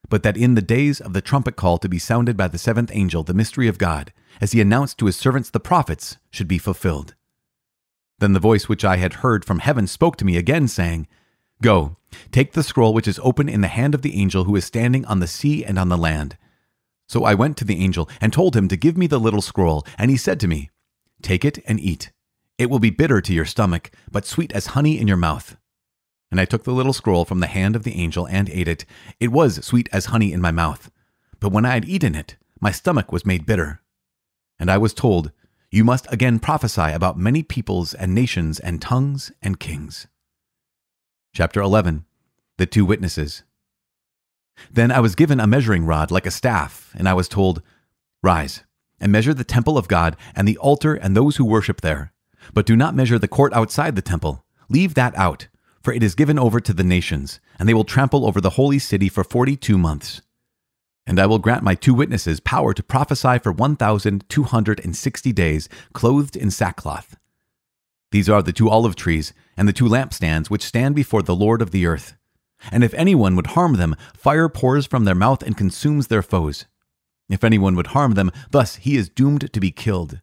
but 0.09 0.23
that 0.23 0.37
in 0.37 0.55
the 0.55 0.61
days 0.61 0.99
of 0.99 1.13
the 1.13 1.21
trumpet 1.21 1.55
call 1.55 1.77
to 1.77 1.89
be 1.89 1.99
sounded 1.99 2.35
by 2.35 2.47
the 2.47 2.57
seventh 2.57 2.89
angel, 2.93 3.23
the 3.23 3.33
mystery 3.33 3.67
of 3.67 3.77
God, 3.77 4.11
as 4.41 4.53
he 4.53 4.61
announced 4.61 4.97
to 4.97 5.05
his 5.05 5.15
servants 5.15 5.49
the 5.49 5.59
prophets, 5.59 6.17
should 6.31 6.47
be 6.47 6.57
fulfilled. 6.57 7.13
Then 8.19 8.33
the 8.33 8.39
voice 8.39 8.69
which 8.69 8.85
I 8.85 8.97
had 8.97 9.15
heard 9.15 9.43
from 9.43 9.59
heaven 9.59 9.87
spoke 9.87 10.17
to 10.17 10.25
me 10.25 10.37
again, 10.37 10.67
saying, 10.67 11.07
Go, 11.61 11.97
take 12.31 12.53
the 12.53 12.63
scroll 12.63 12.93
which 12.93 13.07
is 13.07 13.19
open 13.23 13.49
in 13.49 13.61
the 13.61 13.67
hand 13.67 13.95
of 13.95 14.01
the 14.01 14.15
angel 14.19 14.45
who 14.45 14.55
is 14.55 14.65
standing 14.65 15.05
on 15.05 15.19
the 15.19 15.27
sea 15.27 15.65
and 15.65 15.77
on 15.79 15.89
the 15.89 15.97
land. 15.97 16.37
So 17.07 17.23
I 17.23 17.33
went 17.33 17.57
to 17.57 17.65
the 17.65 17.81
angel 17.83 18.07
and 18.21 18.31
told 18.31 18.55
him 18.55 18.67
to 18.67 18.77
give 18.77 18.97
me 18.97 19.07
the 19.07 19.19
little 19.19 19.41
scroll, 19.41 19.85
and 19.97 20.11
he 20.11 20.17
said 20.17 20.39
to 20.41 20.47
me, 20.47 20.69
Take 21.21 21.43
it 21.43 21.59
and 21.65 21.79
eat. 21.79 22.11
It 22.57 22.69
will 22.69 22.79
be 22.79 22.91
bitter 22.91 23.19
to 23.21 23.33
your 23.33 23.45
stomach, 23.45 23.91
but 24.11 24.25
sweet 24.25 24.51
as 24.51 24.67
honey 24.67 24.99
in 24.99 25.07
your 25.07 25.17
mouth. 25.17 25.57
And 26.31 26.39
I 26.39 26.45
took 26.45 26.63
the 26.63 26.73
little 26.73 26.93
scroll 26.93 27.25
from 27.25 27.39
the 27.39 27.47
hand 27.47 27.75
of 27.75 27.83
the 27.83 27.95
angel 27.95 28.27
and 28.27 28.49
ate 28.49 28.67
it. 28.67 28.85
It 29.19 29.31
was 29.31 29.65
sweet 29.65 29.89
as 29.91 30.07
honey 30.07 30.31
in 30.31 30.41
my 30.41 30.51
mouth. 30.51 30.91
But 31.39 31.51
when 31.51 31.65
I 31.65 31.73
had 31.73 31.85
eaten 31.85 32.15
it, 32.15 32.35
my 32.59 32.71
stomach 32.71 33.11
was 33.11 33.25
made 33.25 33.45
bitter. 33.45 33.81
And 34.59 34.69
I 34.69 34.77
was 34.77 34.93
told, 34.93 35.31
You 35.71 35.83
must 35.83 36.11
again 36.11 36.39
prophesy 36.39 36.91
about 36.93 37.19
many 37.19 37.43
peoples 37.43 37.93
and 37.93 38.15
nations 38.15 38.59
and 38.59 38.81
tongues 38.81 39.31
and 39.39 39.59
kings. 39.59 40.07
Chapter 41.31 41.61
11 41.61 42.05
The 42.57 42.65
Two 42.65 42.85
Witnesses. 42.85 43.43
Then 44.71 44.91
I 44.91 44.99
was 44.99 45.13
given 45.13 45.39
a 45.39 45.45
measuring 45.45 45.85
rod 45.85 46.09
like 46.09 46.25
a 46.25 46.31
staff, 46.31 46.91
and 46.97 47.07
I 47.07 47.13
was 47.13 47.29
told, 47.29 47.61
Rise, 48.23 48.63
and 48.99 49.11
measure 49.11 49.33
the 49.33 49.43
temple 49.43 49.77
of 49.77 49.87
God, 49.87 50.17
and 50.35 50.47
the 50.47 50.57
altar, 50.57 50.95
and 50.95 51.15
those 51.15 51.37
who 51.37 51.45
worship 51.45 51.81
there. 51.81 52.13
But 52.51 52.65
do 52.65 52.75
not 52.75 52.95
measure 52.95 53.19
the 53.19 53.27
court 53.27 53.53
outside 53.53 53.95
the 53.95 54.01
temple. 54.01 54.43
Leave 54.69 54.95
that 54.95 55.15
out, 55.15 55.49
for 55.83 55.93
it 55.93 56.01
is 56.01 56.15
given 56.15 56.39
over 56.39 56.59
to 56.59 56.73
the 56.73 56.83
nations, 56.83 57.39
and 57.59 57.69
they 57.69 57.75
will 57.75 57.83
trample 57.83 58.25
over 58.25 58.41
the 58.41 58.51
holy 58.51 58.79
city 58.79 59.07
for 59.07 59.23
forty 59.23 59.55
two 59.55 59.77
months. 59.77 60.23
And 61.09 61.19
I 61.19 61.25
will 61.25 61.39
grant 61.39 61.63
my 61.63 61.73
two 61.73 61.95
witnesses 61.95 62.39
power 62.39 62.71
to 62.71 62.83
prophesy 62.83 63.39
for 63.39 63.51
one 63.51 63.75
thousand 63.75 64.29
two 64.29 64.43
hundred 64.43 64.79
and 64.85 64.95
sixty 64.95 65.33
days, 65.33 65.67
clothed 65.91 66.35
in 66.35 66.51
sackcloth. 66.51 67.17
These 68.11 68.29
are 68.29 68.43
the 68.43 68.53
two 68.53 68.69
olive 68.69 68.95
trees 68.95 69.33
and 69.57 69.67
the 69.67 69.73
two 69.73 69.85
lampstands 69.85 70.51
which 70.51 70.61
stand 70.61 70.93
before 70.93 71.23
the 71.23 71.35
Lord 71.35 71.63
of 71.63 71.71
the 71.71 71.87
earth. 71.87 72.13
And 72.71 72.83
if 72.83 72.93
anyone 72.93 73.35
would 73.35 73.47
harm 73.47 73.73
them, 73.73 73.95
fire 74.13 74.49
pours 74.49 74.85
from 74.85 75.05
their 75.05 75.15
mouth 75.15 75.41
and 75.41 75.57
consumes 75.57 76.09
their 76.09 76.21
foes. 76.21 76.65
If 77.27 77.43
anyone 77.43 77.75
would 77.75 77.87
harm 77.87 78.13
them, 78.13 78.31
thus 78.51 78.75
he 78.75 78.95
is 78.95 79.09
doomed 79.09 79.51
to 79.51 79.59
be 79.59 79.71
killed. 79.71 80.21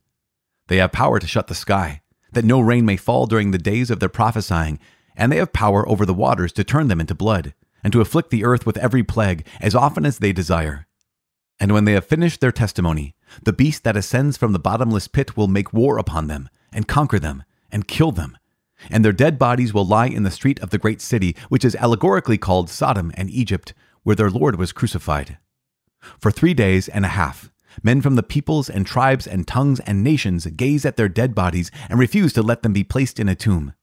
They 0.69 0.77
have 0.77 0.93
power 0.93 1.19
to 1.19 1.27
shut 1.27 1.49
the 1.49 1.57
sky, 1.57 2.03
that 2.33 2.45
no 2.45 2.61
rain 2.61 2.87
may 2.87 2.97
fall 2.97 3.27
during 3.27 3.51
the 3.51 3.59
days 3.59 3.91
of 3.91 3.99
their 3.99 4.09
prophesying, 4.09 4.79
and 5.17 5.33
they 5.33 5.39
have 5.39 5.53
power 5.53 5.89
over 5.89 6.07
the 6.07 6.15
waters 6.15 6.53
to 6.53 6.63
turn 6.63 6.87
them 6.87 7.01
into 7.01 7.15
blood, 7.15 7.55
and 7.87 7.93
to 7.93 8.01
afflict 8.01 8.31
the 8.31 8.45
earth 8.45 8.67
with 8.67 8.77
every 8.79 9.05
plague, 9.05 9.47
as 9.61 9.73
often 9.73 10.05
as 10.05 10.19
they 10.19 10.33
desire. 10.33 10.89
And 11.61 11.71
when 11.71 11.85
they 11.85 11.93
have 11.93 12.05
finished 12.05 12.41
their 12.41 12.51
testimony, 12.51 13.15
the 13.45 13.53
beast 13.53 13.85
that 13.85 13.97
ascends 13.97 14.37
from 14.37 14.53
the 14.53 14.59
bottomless 14.59 15.07
pit 15.07 15.37
will 15.37 15.47
make 15.47 15.73
war 15.73 15.97
upon 15.97 16.27
them, 16.27 16.49
and 16.73 16.89
conquer 16.89 17.21
them, 17.21 17.45
and 17.71 17.87
kill 17.87 18.11
them. 18.11 18.37
And 18.91 19.05
their 19.05 19.13
dead 19.13 19.39
bodies 19.39 19.73
will 19.73 19.87
lie 19.87 20.09
in 20.09 20.25
the 20.25 20.33
street 20.33 20.59
of 20.59 20.71
the 20.71 20.79
great 20.79 21.01
city, 21.01 21.37
which 21.49 21.65
is 21.65 21.77
allegorically 21.77 22.39
called 22.39 22.71
Sodom 22.71 23.13
and 23.15 23.31
Egypt, 23.31 23.73
where 24.03 24.17
their 24.17 24.31
Lord 24.31 24.57
was 24.57 24.73
crucified. 24.73 25.39
For 26.19 26.33
three 26.33 26.55
days 26.55 26.89
and 26.89 27.05
a 27.05 27.15
half, 27.15 27.53
men 27.85 28.03
from 28.03 28.17
the 28.17 28.25
peoples 28.25 28.69
and 28.69 28.85
tribes 28.85 29.29
and 29.29 29.47
tongues 29.47 29.79
and 29.79 30.03
nations 30.03 30.45
gaze 30.47 30.85
at 30.85 30.97
their 30.97 31.09
dead 31.09 31.37
bodies 31.37 31.71
and 31.89 32.01
refuse 32.01 32.33
to 32.33 32.43
let 32.43 32.65
them 32.65 32.73
be 32.73 32.83
placed 32.83 33.21
in 33.21 33.29
a 33.29 33.37
tomb. 33.37 33.75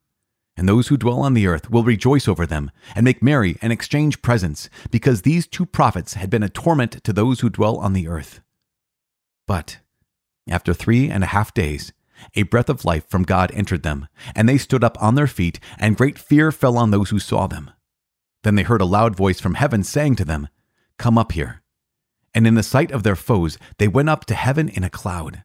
And 0.55 0.69
those 0.69 0.87
who 0.87 0.97
dwell 0.97 1.21
on 1.21 1.33
the 1.33 1.47
earth 1.47 1.69
will 1.69 1.83
rejoice 1.83 2.27
over 2.27 2.45
them, 2.45 2.71
and 2.95 3.03
make 3.03 3.23
merry 3.23 3.57
and 3.61 3.73
exchange 3.73 4.21
presents, 4.21 4.69
because 4.91 5.21
these 5.21 5.47
two 5.47 5.65
prophets 5.65 6.13
had 6.13 6.29
been 6.29 6.43
a 6.43 6.49
torment 6.49 7.03
to 7.03 7.13
those 7.13 7.39
who 7.39 7.49
dwell 7.49 7.77
on 7.77 7.93
the 7.93 8.07
earth. 8.07 8.41
But 9.47 9.79
after 10.47 10.73
three 10.73 11.09
and 11.09 11.23
a 11.23 11.27
half 11.27 11.53
days, 11.53 11.93
a 12.35 12.43
breath 12.43 12.69
of 12.69 12.85
life 12.85 13.07
from 13.09 13.23
God 13.23 13.51
entered 13.53 13.83
them, 13.83 14.07
and 14.35 14.47
they 14.47 14.57
stood 14.57 14.83
up 14.83 15.01
on 15.01 15.15
their 15.15 15.27
feet, 15.27 15.59
and 15.77 15.97
great 15.97 16.19
fear 16.19 16.51
fell 16.51 16.77
on 16.77 16.91
those 16.91 17.09
who 17.09 17.19
saw 17.19 17.47
them. 17.47 17.71
Then 18.43 18.55
they 18.55 18.63
heard 18.63 18.81
a 18.81 18.85
loud 18.85 19.15
voice 19.15 19.39
from 19.39 19.55
heaven 19.55 19.83
saying 19.83 20.15
to 20.17 20.25
them, 20.25 20.49
Come 20.97 21.17
up 21.17 21.31
here. 21.31 21.61
And 22.33 22.45
in 22.45 22.55
the 22.55 22.63
sight 22.63 22.91
of 22.91 23.03
their 23.03 23.15
foes, 23.15 23.57
they 23.77 23.87
went 23.87 24.09
up 24.09 24.25
to 24.25 24.35
heaven 24.35 24.69
in 24.69 24.83
a 24.83 24.89
cloud. 24.89 25.43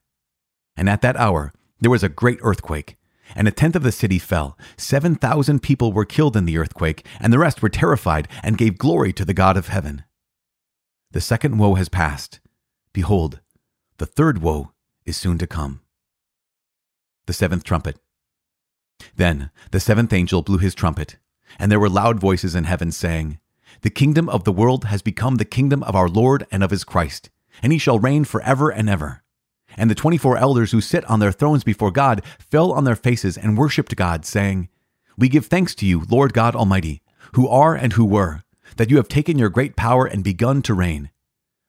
And 0.76 0.88
at 0.88 1.02
that 1.02 1.16
hour, 1.16 1.52
there 1.80 1.90
was 1.90 2.02
a 2.02 2.08
great 2.08 2.38
earthquake, 2.42 2.96
and 3.34 3.48
a 3.48 3.52
tenth 3.52 3.76
of 3.76 3.82
the 3.82 3.92
city 3.92 4.18
fell. 4.18 4.56
Seven 4.76 5.14
thousand 5.14 5.62
people 5.62 5.92
were 5.92 6.04
killed 6.04 6.36
in 6.36 6.44
the 6.44 6.58
earthquake, 6.58 7.06
and 7.20 7.32
the 7.32 7.38
rest 7.38 7.62
were 7.62 7.68
terrified 7.68 8.28
and 8.42 8.58
gave 8.58 8.78
glory 8.78 9.12
to 9.12 9.24
the 9.24 9.34
God 9.34 9.56
of 9.56 9.68
heaven. 9.68 10.04
The 11.12 11.20
second 11.20 11.58
woe 11.58 11.74
has 11.74 11.88
passed. 11.88 12.40
Behold, 12.92 13.40
the 13.98 14.06
third 14.06 14.42
woe 14.42 14.72
is 15.04 15.16
soon 15.16 15.38
to 15.38 15.46
come 15.46 15.80
the 17.28 17.32
seventh 17.34 17.62
trumpet. 17.62 17.98
Then 19.14 19.50
the 19.70 19.78
seventh 19.78 20.12
angel 20.12 20.42
blew 20.42 20.58
his 20.58 20.74
trumpet, 20.74 21.18
and 21.58 21.70
there 21.70 21.78
were 21.78 21.88
loud 21.90 22.18
voices 22.18 22.54
in 22.54 22.64
heaven 22.64 22.90
saying, 22.90 23.38
The 23.82 23.90
kingdom 23.90 24.28
of 24.28 24.44
the 24.44 24.52
world 24.52 24.86
has 24.86 25.02
become 25.02 25.36
the 25.36 25.44
kingdom 25.44 25.82
of 25.84 25.94
our 25.94 26.08
Lord 26.08 26.46
and 26.50 26.64
of 26.64 26.70
his 26.70 26.84
Christ, 26.84 27.30
and 27.62 27.72
he 27.72 27.78
shall 27.78 27.98
reign 27.98 28.24
forever 28.24 28.70
and 28.70 28.88
ever. 28.88 29.22
And 29.76 29.90
the 29.90 29.94
twenty 29.94 30.18
four 30.18 30.36
elders 30.36 30.72
who 30.72 30.80
sit 30.80 31.04
on 31.04 31.20
their 31.20 31.32
thrones 31.32 31.64
before 31.64 31.90
God 31.90 32.22
fell 32.38 32.72
on 32.72 32.84
their 32.84 32.96
faces 32.96 33.36
and 33.36 33.58
worshipped 33.58 33.96
God, 33.96 34.24
saying, 34.24 34.68
We 35.16 35.28
give 35.28 35.46
thanks 35.46 35.74
to 35.76 35.86
you, 35.86 36.04
Lord 36.08 36.32
God 36.32 36.54
Almighty, 36.54 37.02
who 37.34 37.48
are 37.48 37.74
and 37.74 37.92
who 37.92 38.04
were, 38.04 38.42
that 38.76 38.90
you 38.90 38.96
have 38.96 39.08
taken 39.08 39.38
your 39.38 39.50
great 39.50 39.76
power 39.76 40.06
and 40.06 40.24
begun 40.24 40.62
to 40.62 40.74
reign. 40.74 41.10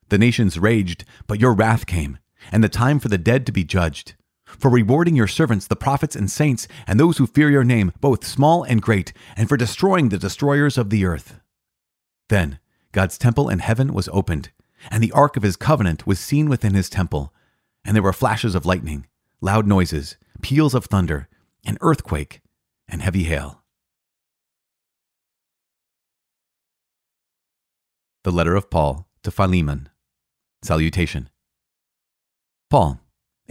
The 0.10 0.18
nations 0.18 0.58
raged, 0.58 1.06
but 1.28 1.40
your 1.40 1.54
wrath 1.54 1.86
came, 1.86 2.18
and 2.52 2.64
the 2.64 2.70
time 2.70 3.00
for 3.00 3.10
the 3.10 3.18
dead 3.18 3.46
to 3.46 3.52
be 3.52 3.64
judged 3.64 4.16
for 4.58 4.70
rewarding 4.70 5.16
your 5.16 5.28
servants, 5.28 5.68
the 5.68 5.76
prophets 5.76 6.16
and 6.16 6.30
saints, 6.30 6.68
and 6.88 7.00
those 7.00 7.18
who 7.18 7.28
fear 7.28 7.50
your 7.50 7.64
name, 7.64 7.92
both 8.00 8.26
small 8.26 8.64
and 8.64 8.82
great, 8.82 9.14
and 9.36 9.48
for 9.48 9.58
destroying 9.58 10.10
the 10.10 10.18
destroyers 10.18 10.78
of 10.78 10.90
the 10.90 11.06
earth. 11.06 11.40
Then 12.30 12.60
God's 12.92 13.18
temple 13.18 13.50
in 13.50 13.60
heaven 13.60 13.94
was 13.94 14.10
opened, 14.12 14.52
and 14.90 15.04
the 15.04 15.12
ark 15.12 15.38
of 15.38 15.44
his 15.44 15.56
covenant 15.56 16.08
was 16.08 16.20
seen 16.20 16.50
within 16.50 16.74
his 16.74 16.90
temple, 16.90 17.34
and 17.86 17.96
there 17.96 18.04
were 18.04 18.14
flashes 18.14 18.56
of 18.56 18.66
lightning, 18.66 19.08
loud 19.42 19.68
noises, 19.68 20.18
peals 20.42 20.74
of 20.74 20.86
thunder, 20.86 21.28
an 21.66 21.78
earthquake, 21.82 22.42
and 22.88 23.02
heavy 23.02 23.24
hail. 23.24 23.64
The 28.24 28.32
letter 28.32 28.56
of 28.56 28.70
Paul 28.70 29.08
to 29.24 29.32
Philemon. 29.32 29.90
Salutation. 30.62 31.30
Paul 32.70 33.00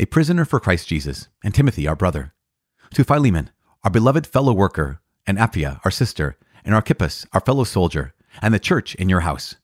a 0.01 0.07
prisoner 0.07 0.45
for 0.45 0.61
Christ 0.61 0.87
Jesus, 0.87 1.27
and 1.43 1.53
Timothy, 1.53 1.89
our 1.89 1.97
brother. 1.97 2.33
To 2.95 3.03
Philemon, 3.03 3.51
our 3.83 3.91
beloved 3.91 4.29
fellow 4.29 4.53
worker, 4.53 5.01
and 5.27 5.37
Apphia, 5.39 5.81
our 5.85 5.91
sister, 5.91 6.39
and 6.65 6.73
Archippus, 6.73 7.27
our 7.33 7.41
fellow 7.41 7.65
soldier, 7.65 8.15
and 8.41 8.55
the 8.55 8.61
church 8.61 8.95
in 8.95 9.09
your 9.09 9.21
house. 9.21 9.57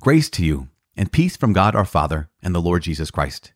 Grace 0.00 0.28
to 0.30 0.44
you, 0.44 0.68
and 0.94 1.10
peace 1.10 1.38
from 1.38 1.54
God 1.54 1.74
our 1.74 1.86
Father 1.86 2.28
and 2.42 2.54
the 2.54 2.60
Lord 2.60 2.82
Jesus 2.82 3.10
Christ. 3.10 3.54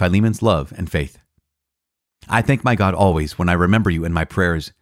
Philemon's 0.00 0.40
love 0.40 0.72
and 0.78 0.90
faith. 0.90 1.18
I 2.26 2.40
thank 2.40 2.64
my 2.64 2.74
God 2.74 2.94
always 2.94 3.38
when 3.38 3.50
I 3.50 3.52
remember 3.52 3.90
you 3.90 4.06
in 4.06 4.14
my 4.14 4.24
prayers, 4.24 4.72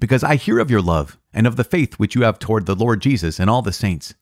because 0.00 0.24
I 0.24 0.34
hear 0.34 0.58
of 0.58 0.68
your 0.68 0.82
love 0.82 1.16
and 1.32 1.46
of 1.46 1.54
the 1.54 1.62
faith 1.62 1.94
which 1.94 2.16
you 2.16 2.22
have 2.22 2.40
toward 2.40 2.66
the 2.66 2.74
Lord 2.74 3.00
Jesus 3.00 3.38
and 3.38 3.48
all 3.48 3.62
the 3.62 3.72
saints. 3.72 4.14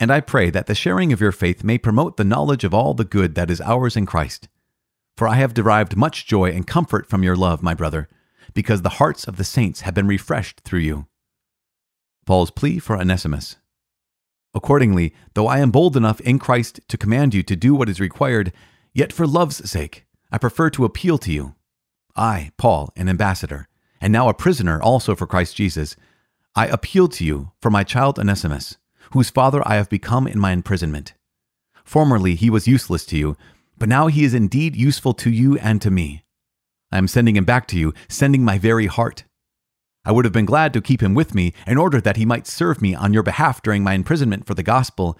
And 0.00 0.10
I 0.10 0.18
pray 0.18 0.50
that 0.50 0.66
the 0.66 0.74
sharing 0.74 1.12
of 1.12 1.20
your 1.20 1.30
faith 1.30 1.62
may 1.62 1.78
promote 1.78 2.16
the 2.16 2.24
knowledge 2.24 2.64
of 2.64 2.74
all 2.74 2.94
the 2.94 3.04
good 3.04 3.36
that 3.36 3.52
is 3.52 3.60
ours 3.60 3.96
in 3.96 4.04
Christ. 4.04 4.48
For 5.16 5.28
I 5.28 5.36
have 5.36 5.54
derived 5.54 5.96
much 5.96 6.26
joy 6.26 6.50
and 6.50 6.66
comfort 6.66 7.08
from 7.08 7.22
your 7.22 7.36
love, 7.36 7.62
my 7.62 7.74
brother, 7.74 8.08
because 8.52 8.82
the 8.82 8.98
hearts 8.98 9.28
of 9.28 9.36
the 9.36 9.44
saints 9.44 9.82
have 9.82 9.94
been 9.94 10.08
refreshed 10.08 10.62
through 10.64 10.80
you. 10.80 11.06
Paul's 12.26 12.50
plea 12.50 12.80
for 12.80 12.96
Onesimus. 12.96 13.58
Accordingly, 14.54 15.14
though 15.34 15.46
I 15.46 15.60
am 15.60 15.70
bold 15.70 15.96
enough 15.96 16.20
in 16.22 16.40
Christ 16.40 16.80
to 16.88 16.98
command 16.98 17.32
you 17.32 17.44
to 17.44 17.54
do 17.54 17.76
what 17.76 17.88
is 17.88 18.00
required, 18.00 18.52
yet 18.94 19.12
for 19.12 19.26
love's 19.26 19.68
sake, 19.68 20.06
I 20.32 20.38
prefer 20.38 20.70
to 20.70 20.84
appeal 20.84 21.18
to 21.18 21.32
you. 21.32 21.54
I, 22.16 22.52
Paul, 22.56 22.92
an 22.96 23.08
ambassador, 23.08 23.68
and 24.00 24.12
now 24.12 24.28
a 24.28 24.34
prisoner 24.34 24.80
also 24.80 25.14
for 25.14 25.26
Christ 25.26 25.56
Jesus, 25.56 25.96
I 26.54 26.66
appeal 26.68 27.08
to 27.08 27.24
you 27.24 27.50
for 27.60 27.70
my 27.70 27.82
child 27.82 28.18
Onesimus, 28.18 28.76
whose 29.12 29.30
father 29.30 29.66
I 29.66 29.74
have 29.74 29.88
become 29.90 30.26
in 30.26 30.38
my 30.38 30.52
imprisonment. 30.52 31.14
Formerly 31.84 32.36
he 32.36 32.48
was 32.48 32.68
useless 32.68 33.04
to 33.06 33.18
you, 33.18 33.36
but 33.76 33.88
now 33.88 34.06
he 34.06 34.24
is 34.24 34.34
indeed 34.34 34.76
useful 34.76 35.14
to 35.14 35.30
you 35.30 35.58
and 35.58 35.82
to 35.82 35.90
me. 35.90 36.24
I 36.92 36.98
am 36.98 37.08
sending 37.08 37.36
him 37.36 37.44
back 37.44 37.66
to 37.68 37.78
you, 37.78 37.92
sending 38.08 38.44
my 38.44 38.56
very 38.56 38.86
heart. 38.86 39.24
I 40.04 40.12
would 40.12 40.24
have 40.24 40.32
been 40.32 40.44
glad 40.44 40.72
to 40.74 40.80
keep 40.80 41.02
him 41.02 41.14
with 41.14 41.34
me 41.34 41.52
in 41.66 41.78
order 41.78 42.00
that 42.00 42.16
he 42.16 42.24
might 42.24 42.46
serve 42.46 42.80
me 42.80 42.94
on 42.94 43.12
your 43.12 43.22
behalf 43.22 43.62
during 43.62 43.82
my 43.82 43.94
imprisonment 43.94 44.46
for 44.46 44.54
the 44.54 44.62
gospel, 44.62 45.18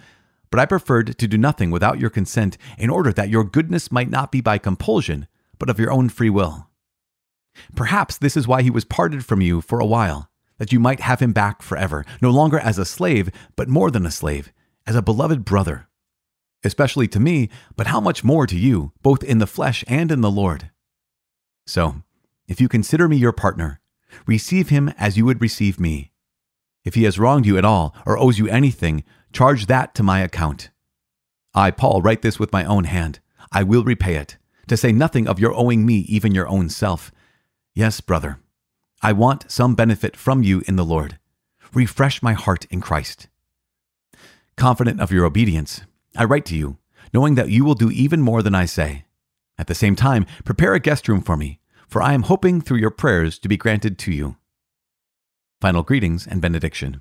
but 0.54 0.60
I 0.60 0.66
preferred 0.66 1.18
to 1.18 1.26
do 1.26 1.36
nothing 1.36 1.72
without 1.72 1.98
your 1.98 2.10
consent 2.10 2.56
in 2.78 2.88
order 2.88 3.12
that 3.12 3.28
your 3.28 3.42
goodness 3.42 3.90
might 3.90 4.08
not 4.08 4.30
be 4.30 4.40
by 4.40 4.58
compulsion, 4.58 5.26
but 5.58 5.68
of 5.68 5.80
your 5.80 5.90
own 5.90 6.08
free 6.08 6.30
will. 6.30 6.68
Perhaps 7.74 8.18
this 8.18 8.36
is 8.36 8.46
why 8.46 8.62
he 8.62 8.70
was 8.70 8.84
parted 8.84 9.24
from 9.24 9.40
you 9.40 9.60
for 9.60 9.80
a 9.80 9.86
while, 9.86 10.30
that 10.58 10.72
you 10.72 10.78
might 10.78 11.00
have 11.00 11.18
him 11.18 11.32
back 11.32 11.60
forever, 11.60 12.04
no 12.22 12.30
longer 12.30 12.60
as 12.60 12.78
a 12.78 12.84
slave, 12.84 13.30
but 13.56 13.68
more 13.68 13.90
than 13.90 14.06
a 14.06 14.12
slave, 14.12 14.52
as 14.86 14.94
a 14.94 15.02
beloved 15.02 15.44
brother 15.44 15.88
especially 16.64 17.06
to 17.08 17.20
me, 17.20 17.50
but 17.76 17.88
how 17.88 18.00
much 18.00 18.24
more 18.24 18.46
to 18.46 18.56
you, 18.56 18.92
both 19.02 19.22
in 19.22 19.38
the 19.38 19.46
flesh 19.46 19.84
and 19.86 20.10
in 20.10 20.22
the 20.22 20.30
Lord. 20.30 20.70
So, 21.66 22.02
if 22.48 22.60
you 22.60 22.68
consider 22.68 23.08
me 23.08 23.16
your 23.16 23.32
partner, 23.32 23.80
receive 24.26 24.70
him 24.70 24.92
as 24.98 25.16
you 25.16 25.24
would 25.24 25.40
receive 25.40 25.78
me. 25.78 26.12
If 26.84 26.94
he 26.94 27.04
has 27.04 27.18
wronged 27.18 27.46
you 27.46 27.56
at 27.56 27.64
all 27.64 27.94
or 28.04 28.18
owes 28.18 28.38
you 28.38 28.48
anything, 28.48 29.04
charge 29.34 29.66
that 29.66 29.94
to 29.96 30.02
my 30.02 30.20
account. 30.20 30.70
I, 31.54 31.70
Paul, 31.70 32.00
write 32.00 32.22
this 32.22 32.38
with 32.38 32.52
my 32.52 32.64
own 32.64 32.84
hand. 32.84 33.18
I 33.52 33.62
will 33.64 33.84
repay 33.84 34.14
it, 34.16 34.38
to 34.68 34.76
say 34.76 34.92
nothing 34.92 35.28
of 35.28 35.38
your 35.38 35.52
owing 35.54 35.84
me 35.84 35.98
even 36.08 36.34
your 36.34 36.48
own 36.48 36.68
self. 36.68 37.12
Yes, 37.74 38.00
brother, 38.00 38.38
I 39.02 39.12
want 39.12 39.50
some 39.50 39.74
benefit 39.74 40.16
from 40.16 40.42
you 40.42 40.62
in 40.66 40.76
the 40.76 40.84
Lord. 40.84 41.18
Refresh 41.74 42.22
my 42.22 42.32
heart 42.32 42.64
in 42.70 42.80
Christ. 42.80 43.26
Confident 44.56 45.00
of 45.00 45.10
your 45.10 45.24
obedience, 45.24 45.82
I 46.16 46.24
write 46.24 46.44
to 46.46 46.56
you, 46.56 46.78
knowing 47.12 47.34
that 47.34 47.50
you 47.50 47.64
will 47.64 47.74
do 47.74 47.90
even 47.90 48.22
more 48.22 48.40
than 48.42 48.54
I 48.54 48.66
say. 48.66 49.04
At 49.58 49.66
the 49.66 49.74
same 49.74 49.96
time, 49.96 50.26
prepare 50.44 50.74
a 50.74 50.80
guest 50.80 51.08
room 51.08 51.20
for 51.20 51.36
me, 51.36 51.60
for 51.88 52.00
I 52.00 52.14
am 52.14 52.22
hoping 52.22 52.60
through 52.60 52.78
your 52.78 52.90
prayers 52.90 53.38
to 53.40 53.48
be 53.48 53.56
granted 53.56 53.98
to 53.98 54.12
you. 54.12 54.36
Final 55.60 55.82
greetings 55.82 56.26
and 56.26 56.40
benediction. 56.40 57.00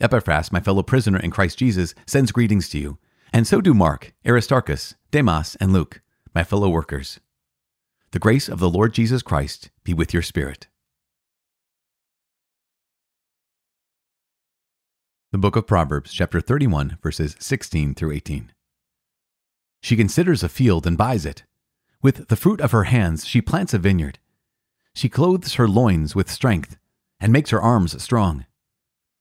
Epaphras, 0.00 0.52
my 0.52 0.60
fellow 0.60 0.82
prisoner 0.82 1.18
in 1.18 1.30
Christ 1.30 1.58
Jesus, 1.58 1.94
sends 2.06 2.32
greetings 2.32 2.68
to 2.68 2.78
you, 2.78 2.98
and 3.32 3.46
so 3.46 3.60
do 3.60 3.72
Mark, 3.72 4.12
Aristarchus, 4.26 4.94
Demas, 5.10 5.56
and 5.60 5.72
Luke, 5.72 6.02
my 6.34 6.44
fellow 6.44 6.68
workers. 6.68 7.18
The 8.10 8.18
grace 8.18 8.48
of 8.48 8.58
the 8.58 8.68
Lord 8.68 8.92
Jesus 8.92 9.22
Christ 9.22 9.70
be 9.84 9.94
with 9.94 10.12
your 10.12 10.22
spirit. 10.22 10.68
The 15.32 15.38
book 15.38 15.56
of 15.56 15.66
Proverbs, 15.66 16.12
chapter 16.12 16.40
31, 16.40 16.98
verses 17.02 17.34
16 17.38 17.94
through 17.94 18.12
18. 18.12 18.52
She 19.82 19.96
considers 19.96 20.42
a 20.42 20.48
field 20.48 20.86
and 20.86 20.96
buys 20.96 21.26
it. 21.26 21.44
With 22.02 22.28
the 22.28 22.36
fruit 22.36 22.60
of 22.60 22.72
her 22.72 22.84
hands, 22.84 23.26
she 23.26 23.40
plants 23.40 23.74
a 23.74 23.78
vineyard. 23.78 24.18
She 24.94 25.08
clothes 25.08 25.54
her 25.54 25.68
loins 25.68 26.14
with 26.14 26.30
strength 26.30 26.76
and 27.18 27.32
makes 27.32 27.50
her 27.50 27.60
arms 27.60 28.00
strong. 28.02 28.46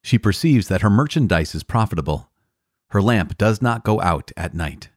She 0.06 0.20
perceives 0.20 0.68
that 0.68 0.84
her 0.84 0.90
merchandise 0.92 1.56
is 1.56 1.64
profitable. 1.64 2.30
Her 2.90 3.02
lamp 3.02 3.40
does 3.40 3.60
not 3.60 3.84
go 3.84 4.00
out 4.02 4.32
at 4.38 4.54
night. 4.54 4.90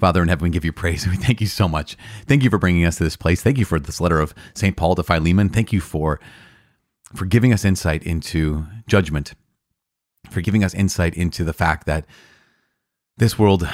Father 0.00 0.22
in 0.22 0.28
heaven, 0.28 0.44
we 0.44 0.48
give 0.50 0.64
you 0.64 0.72
praise. 0.72 1.06
We 1.10 1.16
thank 1.16 1.42
you 1.42 1.46
so 1.46 1.68
much. 1.68 1.98
Thank 2.24 2.42
you 2.42 2.48
for 2.48 2.56
bringing 2.56 2.86
us 2.86 2.96
to 2.96 3.04
this 3.04 3.18
place. 3.18 3.42
Thank 3.42 3.58
you 3.58 3.66
for 3.66 3.78
this 3.78 4.00
letter 4.00 4.18
of 4.18 4.32
St. 4.54 4.78
Paul 4.78 4.94
to 4.94 5.02
Philemon. 5.02 5.50
Thank 5.50 5.74
you 5.74 5.82
for 5.82 6.20
for 7.14 7.26
giving 7.26 7.52
us 7.52 7.66
insight 7.66 8.02
into 8.04 8.64
judgment, 8.86 9.34
for 10.30 10.40
giving 10.40 10.64
us 10.64 10.72
insight 10.72 11.14
into 11.14 11.44
the 11.44 11.52
fact 11.52 11.84
that 11.84 12.06
this 13.18 13.38
world, 13.38 13.68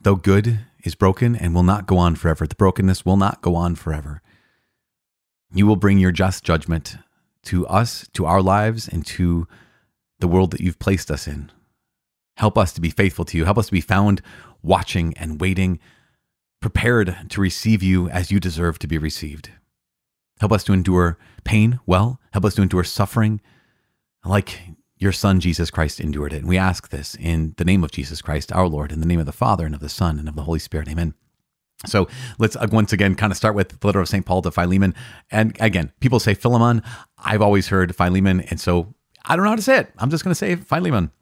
though 0.00 0.16
good, 0.16 0.58
is 0.82 0.96
broken 0.96 1.36
and 1.36 1.54
will 1.54 1.62
not 1.62 1.86
go 1.86 1.98
on 1.98 2.16
forever. 2.16 2.48
The 2.48 2.56
brokenness 2.56 3.04
will 3.04 3.16
not 3.16 3.42
go 3.42 3.54
on 3.54 3.76
forever. 3.76 4.22
You 5.52 5.66
will 5.66 5.76
bring 5.76 5.98
your 5.98 6.12
just 6.12 6.44
judgment 6.44 6.96
to 7.44 7.66
us, 7.66 8.06
to 8.12 8.26
our 8.26 8.42
lives, 8.42 8.88
and 8.88 9.04
to 9.06 9.46
the 10.18 10.28
world 10.28 10.50
that 10.50 10.60
you've 10.60 10.78
placed 10.78 11.10
us 11.10 11.26
in. 11.26 11.50
Help 12.36 12.58
us 12.58 12.72
to 12.72 12.80
be 12.80 12.90
faithful 12.90 13.24
to 13.26 13.36
you. 13.36 13.44
Help 13.44 13.58
us 13.58 13.66
to 13.66 13.72
be 13.72 13.80
found 13.80 14.20
watching 14.62 15.14
and 15.16 15.40
waiting, 15.40 15.78
prepared 16.60 17.16
to 17.30 17.40
receive 17.40 17.82
you 17.82 18.08
as 18.10 18.30
you 18.30 18.38
deserve 18.38 18.78
to 18.80 18.86
be 18.86 18.98
received. 18.98 19.50
Help 20.40 20.52
us 20.52 20.64
to 20.64 20.72
endure 20.72 21.18
pain 21.44 21.80
well. 21.86 22.20
Help 22.32 22.44
us 22.44 22.54
to 22.54 22.62
endure 22.62 22.84
suffering 22.84 23.40
like 24.24 24.60
your 24.98 25.12
Son, 25.12 25.40
Jesus 25.40 25.70
Christ, 25.70 26.00
endured 26.00 26.32
it. 26.32 26.38
And 26.38 26.48
we 26.48 26.58
ask 26.58 26.90
this 26.90 27.14
in 27.14 27.54
the 27.56 27.64
name 27.64 27.82
of 27.84 27.92
Jesus 27.92 28.20
Christ, 28.20 28.52
our 28.52 28.68
Lord, 28.68 28.92
in 28.92 29.00
the 29.00 29.06
name 29.06 29.20
of 29.20 29.26
the 29.26 29.32
Father, 29.32 29.64
and 29.64 29.74
of 29.74 29.80
the 29.80 29.88
Son, 29.88 30.18
and 30.18 30.28
of 30.28 30.34
the 30.34 30.42
Holy 30.42 30.58
Spirit. 30.58 30.88
Amen. 30.88 31.14
So 31.86 32.08
let's 32.38 32.56
uh, 32.56 32.66
once 32.72 32.92
again 32.92 33.14
kind 33.14 33.30
of 33.30 33.36
start 33.36 33.54
with 33.54 33.80
the 33.80 33.86
letter 33.86 34.00
of 34.00 34.08
St. 34.08 34.26
Paul 34.26 34.42
to 34.42 34.50
Philemon. 34.50 34.94
And 35.30 35.56
again, 35.60 35.92
people 36.00 36.18
say 36.18 36.34
Philemon. 36.34 36.82
I've 37.18 37.42
always 37.42 37.68
heard 37.68 37.94
Philemon. 37.94 38.40
And 38.40 38.60
so 38.60 38.94
I 39.24 39.36
don't 39.36 39.44
know 39.44 39.50
how 39.50 39.56
to 39.56 39.62
say 39.62 39.78
it. 39.78 39.92
I'm 39.98 40.10
just 40.10 40.24
going 40.24 40.32
to 40.32 40.34
say 40.34 40.56
Philemon. 40.56 41.12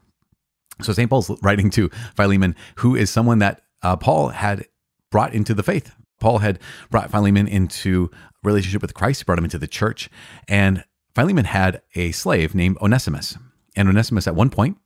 So 0.81 0.93
St. 0.93 1.09
Paul's 1.09 1.31
writing 1.41 1.69
to 1.71 1.89
Philemon, 2.15 2.55
who 2.77 2.95
is 2.95 3.09
someone 3.09 3.39
that 3.39 3.61
uh, 3.83 3.95
Paul 3.95 4.29
had 4.29 4.65
brought 5.11 5.33
into 5.33 5.53
the 5.53 5.63
faith. 5.63 5.93
Paul 6.19 6.39
had 6.39 6.59
brought 6.89 7.11
Philemon 7.11 7.47
into 7.47 8.09
relationship 8.43 8.81
with 8.81 8.93
Christ, 8.93 9.25
brought 9.25 9.37
him 9.37 9.43
into 9.43 9.59
the 9.59 9.67
church, 9.67 10.09
and 10.47 10.83
Philemon 11.13 11.45
had 11.45 11.81
a 11.95 12.11
slave 12.11 12.55
named 12.55 12.77
Onesimus. 12.81 13.37
And 13.75 13.87
Onesimus, 13.87 14.27
at 14.27 14.35
one 14.35 14.49
point, 14.49 14.77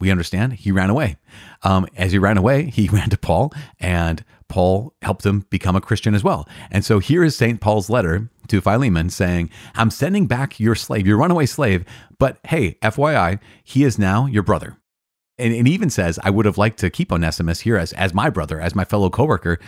we 0.00 0.10
understand 0.10 0.54
he 0.54 0.70
ran 0.70 0.90
away. 0.90 1.16
Um, 1.62 1.86
as 1.96 2.12
he 2.12 2.18
ran 2.18 2.38
away, 2.38 2.70
he 2.70 2.88
ran 2.92 3.10
to 3.10 3.18
Paul, 3.18 3.52
and 3.80 4.24
Paul 4.48 4.94
helped 5.02 5.24
him 5.24 5.44
become 5.50 5.76
a 5.76 5.80
Christian 5.80 6.14
as 6.14 6.24
well. 6.24 6.48
And 6.70 6.84
so 6.84 6.98
here 6.98 7.22
is 7.22 7.36
St. 7.36 7.60
Paul's 7.60 7.90
letter 7.90 8.30
to 8.48 8.60
Philemon 8.60 9.10
saying, 9.10 9.50
I'm 9.74 9.90
sending 9.90 10.26
back 10.26 10.58
your 10.58 10.74
slave, 10.74 11.06
your 11.06 11.18
runaway 11.18 11.46
slave, 11.46 11.84
but 12.18 12.38
hey, 12.44 12.72
FYI, 12.82 13.38
he 13.62 13.84
is 13.84 13.98
now 13.98 14.26
your 14.26 14.42
brother. 14.42 14.76
And 15.38 15.52
it 15.52 15.68
even 15.68 15.90
says, 15.90 16.18
I 16.24 16.30
would 16.30 16.46
have 16.46 16.58
liked 16.58 16.78
to 16.80 16.90
keep 16.90 17.12
Onesimus 17.12 17.60
here 17.60 17.76
as, 17.76 17.92
as 17.92 18.12
my 18.12 18.30
brother, 18.30 18.60
as 18.60 18.74
my 18.74 18.84
fellow 18.84 19.10
coworker, 19.10 19.58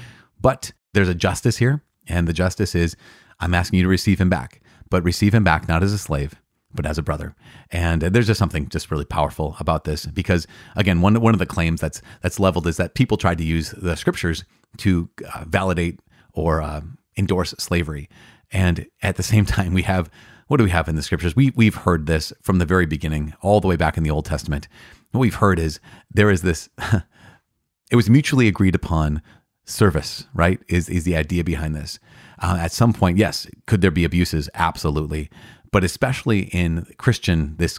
but 0.40 0.72
there's 0.94 1.08
a 1.08 1.14
justice 1.14 1.58
here. 1.58 1.82
And 2.08 2.26
the 2.26 2.32
justice 2.32 2.74
is, 2.74 2.96
I'm 3.38 3.54
asking 3.54 3.78
you 3.78 3.84
to 3.84 3.88
receive 3.88 4.20
him 4.20 4.28
back, 4.30 4.60
but 4.88 5.04
receive 5.04 5.34
him 5.34 5.44
back 5.44 5.68
not 5.68 5.82
as 5.82 5.92
a 5.92 5.98
slave, 5.98 6.34
but 6.74 6.86
as 6.86 6.98
a 6.98 7.02
brother. 7.02 7.36
And 7.70 8.02
there's 8.02 8.26
just 8.26 8.38
something 8.38 8.68
just 8.68 8.90
really 8.90 9.04
powerful 9.04 9.54
about 9.60 9.84
this 9.84 10.06
because 10.06 10.46
again, 10.74 11.00
one 11.00 11.20
one 11.20 11.34
of 11.34 11.38
the 11.38 11.46
claims 11.46 11.80
that's 11.80 12.02
that's 12.22 12.40
leveled 12.40 12.66
is 12.66 12.76
that 12.78 12.94
people 12.94 13.16
tried 13.16 13.38
to 13.38 13.44
use 13.44 13.70
the 13.70 13.96
scriptures 13.96 14.44
to 14.78 15.08
uh, 15.34 15.44
validate 15.46 16.00
or 16.32 16.60
uh, 16.60 16.80
endorse 17.16 17.50
slavery. 17.58 18.08
And 18.52 18.86
at 19.02 19.16
the 19.16 19.22
same 19.22 19.44
time, 19.56 19.74
we 19.74 19.82
have 19.82 20.10
what 20.48 20.56
do 20.56 20.64
we 20.64 20.70
have 20.70 20.88
in 20.88 20.96
the 20.96 21.02
scriptures? 21.02 21.36
We 21.36 21.52
we've 21.54 21.76
heard 21.76 22.06
this 22.06 22.32
from 22.42 22.58
the 22.58 22.66
very 22.66 22.86
beginning, 22.86 23.34
all 23.40 23.60
the 23.60 23.68
way 23.68 23.76
back 23.76 23.96
in 23.96 24.02
the 24.02 24.10
Old 24.10 24.24
Testament. 24.24 24.66
What 25.12 25.20
we've 25.20 25.36
heard 25.36 25.58
is 25.58 25.78
there 26.10 26.30
is 26.30 26.42
this. 26.42 26.68
it 27.90 27.96
was 27.96 28.10
mutually 28.10 28.48
agreed 28.48 28.74
upon 28.74 29.22
service, 29.64 30.26
right? 30.34 30.60
Is 30.66 30.88
is 30.88 31.04
the 31.04 31.14
idea 31.14 31.44
behind 31.44 31.76
this? 31.76 32.00
Uh, 32.42 32.56
at 32.58 32.72
some 32.72 32.92
point, 32.92 33.16
yes, 33.16 33.46
could 33.66 33.80
there 33.80 33.92
be 33.92 34.04
abuses? 34.04 34.50
Absolutely 34.54 35.30
but 35.72 35.84
especially 35.84 36.42
in 36.44 36.86
Christian, 36.98 37.56
this 37.56 37.78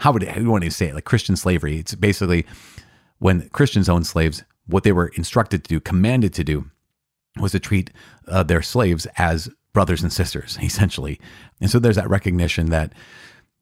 how 0.00 0.12
would 0.12 0.22
how 0.24 0.34
do 0.34 0.42
you 0.42 0.50
want 0.50 0.64
to 0.64 0.70
say 0.70 0.88
it? 0.88 0.94
Like 0.94 1.04
Christian 1.04 1.36
slavery. 1.36 1.78
It's 1.78 1.94
basically 1.94 2.46
when 3.18 3.48
Christians 3.50 3.88
own 3.88 4.04
slaves, 4.04 4.44
what 4.66 4.82
they 4.82 4.92
were 4.92 5.08
instructed 5.16 5.64
to 5.64 5.68
do, 5.68 5.80
commanded 5.80 6.32
to 6.34 6.44
do, 6.44 6.70
was 7.38 7.52
to 7.52 7.60
treat 7.60 7.90
uh, 8.28 8.42
their 8.42 8.62
slaves 8.62 9.06
as 9.18 9.50
brothers 9.72 10.02
and 10.02 10.12
sisters, 10.12 10.58
essentially. 10.62 11.20
And 11.60 11.70
so 11.70 11.78
there's 11.78 11.96
that 11.96 12.08
recognition 12.08 12.70
that 12.70 12.92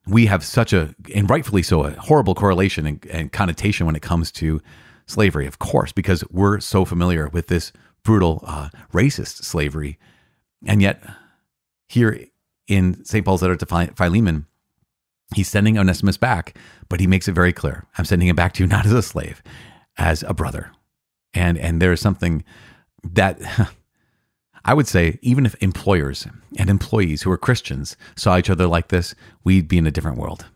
we 0.07 0.27
have 0.27 0.45
such 0.45 0.73
a, 0.73 0.95
and 1.15 1.31
rightfully 1.31 1.63
so, 1.63 1.85
a 1.85 1.93
horrible 1.93 2.35
correlation 2.35 2.87
and, 2.87 3.07
and 3.07 3.33
connotation 3.33 3.87
when 3.87 3.97
it 3.97 4.03
comes 4.03 4.33
to 4.33 4.61
slavery, 5.07 5.47
of 5.47 5.59
course, 5.59 5.93
because 5.93 6.25
we're 6.31 6.61
so 6.61 6.85
familiar 6.85 7.29
with 7.29 7.47
this 7.49 7.73
brutal, 8.03 8.43
uh, 8.47 8.69
racist 8.93 9.45
slavery. 9.45 9.99
And 10.67 10.83
yet, 10.83 11.03
here 11.89 12.27
in 12.67 13.05
St. 13.05 13.25
Paul's 13.25 13.43
letter 13.43 13.57
to 13.57 13.93
Philemon, 13.95 14.47
he's 15.35 15.49
sending 15.49 15.79
Onesimus 15.79 16.17
back, 16.17 16.57
but 16.89 17.01
he 17.01 17.07
makes 17.07 17.29
it 17.29 17.33
very 17.33 17.53
clear 17.53 17.87
I'm 17.97 18.05
sending 18.05 18.29
him 18.29 18.37
back 18.37 18.55
to 18.55 18.63
you 18.63 18.67
not 18.67 18.87
as 18.87 18.93
a 18.93 19.03
slave, 19.03 19.43
as 19.97 20.23
a 20.25 20.35
brother. 20.35 20.73
And, 21.35 21.59
and 21.59 21.81
there 21.81 21.93
is 21.93 22.01
something 22.01 22.45
that 23.03 23.41
I 24.65 24.75
would 24.75 24.87
say, 24.87 25.19
even 25.23 25.45
if 25.45 25.61
employers 25.61 26.27
and 26.57 26.71
employees 26.71 27.23
who 27.23 27.33
are 27.33 27.39
Christians 27.39 27.97
saw 28.17 28.39
each 28.39 28.51
other 28.51 28.67
like 28.67 28.89
this, 28.89 29.15
we'd 29.43 29.69
be 29.69 29.79
in 29.79 29.87
a 29.87 29.91
different 29.91 30.19
world. 30.19 30.47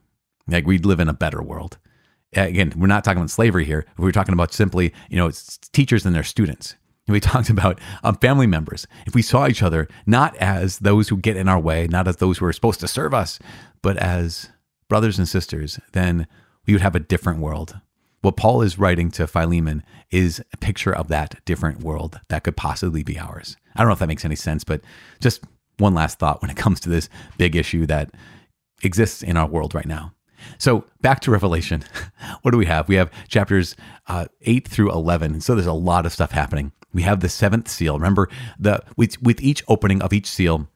Like 0.47 0.67
we'd 0.67 0.87
live 0.87 1.01
in 1.01 1.09
a 1.09 1.15
better 1.15 1.43
world. 1.43 1.79
Again, 2.33 2.73
we're 2.77 2.87
not 2.87 3.03
talking 3.03 3.19
about 3.19 3.31
slavery 3.31 3.65
here. 3.65 3.85
We're 3.97 4.13
talking 4.13 4.33
about 4.33 4.53
simply, 4.53 4.93
you 5.09 5.17
know, 5.17 5.31
teachers 5.73 6.07
and 6.07 6.15
their 6.15 6.23
students. 6.23 6.77
We 7.09 7.21
talked 7.21 7.51
about 7.51 7.81
um, 8.05 8.17
family 8.17 8.47
members. 8.47 8.87
If 9.07 9.15
we 9.15 9.23
saw 9.23 9.49
each 9.49 9.63
other 9.63 9.89
not 10.07 10.37
as 10.37 10.79
those 10.79 11.09
who 11.09 11.17
get 11.17 11.37
in 11.37 11.49
our 11.49 11.59
way, 11.59 11.89
not 11.89 12.07
as 12.07 12.17
those 12.17 12.39
who 12.39 12.47
are 12.47 12.53
supposed 12.53 12.81
to 12.81 12.89
serve 12.89 13.15
us, 13.15 13.39
but 13.83 13.97
as 13.97 14.51
brothers 14.89 15.19
and 15.19 15.29
sisters, 15.29 15.81
then 15.93 16.27
we 16.67 16.75
would 16.75 16.83
have 16.83 16.95
a 16.95 17.01
different 17.01 17.41
world. 17.41 17.81
What 18.27 18.37
Paul 18.37 18.63
is 18.63 18.77
writing 18.77 19.13
to 19.13 19.29
Philemon 19.29 19.85
is 20.11 20.43
a 20.53 20.57
picture 20.57 20.93
of 20.93 21.07
that 21.07 21.45
different 21.45 21.85
world 21.85 22.19
that 22.29 22.43
could 22.43 22.57
possibly 22.57 23.05
be 23.05 23.21
ours. 23.21 23.57
I 23.77 23.79
don't 23.79 23.87
know 23.87 23.93
if 23.93 24.01
that 24.01 24.09
makes 24.09 24.25
any 24.25 24.35
sense, 24.35 24.65
but 24.65 24.81
just 25.21 25.45
one 25.79 25.95
last 25.95 26.19
thought 26.19 26.43
when 26.43 26.51
it 26.51 26.57
comes 26.57 26.81
to 26.81 26.89
this 26.89 27.09
big 27.39 27.55
issue 27.55 27.87
that 27.87 28.11
exists 28.83 29.23
in 29.23 29.37
our 29.37 29.47
world 29.47 29.77
right 29.77 29.87
now. 29.87 30.13
So 30.59 30.87
back 31.03 31.21
to 31.21 31.31
Revelation. 31.31 31.85
what 32.43 32.51
do 32.51 32.59
we 32.59 32.67
have? 32.67 32.89
We 32.89 32.97
have 32.97 33.13
chapters 33.29 33.77
uh, 34.09 34.27
8 34.43 34.67
through 34.67 34.91
11. 34.91 35.41
So 35.43 35.55
there's 35.55 35.69
a 35.69 35.73
lot 35.73 36.05
of 36.05 36.13
stuff 36.13 36.33
happening. 36.33 36.73
We 36.93 37.03
have 37.03 37.21
the 37.21 37.29
seventh 37.29 37.69
seal. 37.69 37.95
Remember, 37.95 38.29
the 38.59 38.83
with, 38.97 39.23
with 39.23 39.41
each 39.41 39.63
opening 39.69 40.03
of 40.03 40.13
each 40.13 40.27
seal, 40.27 40.69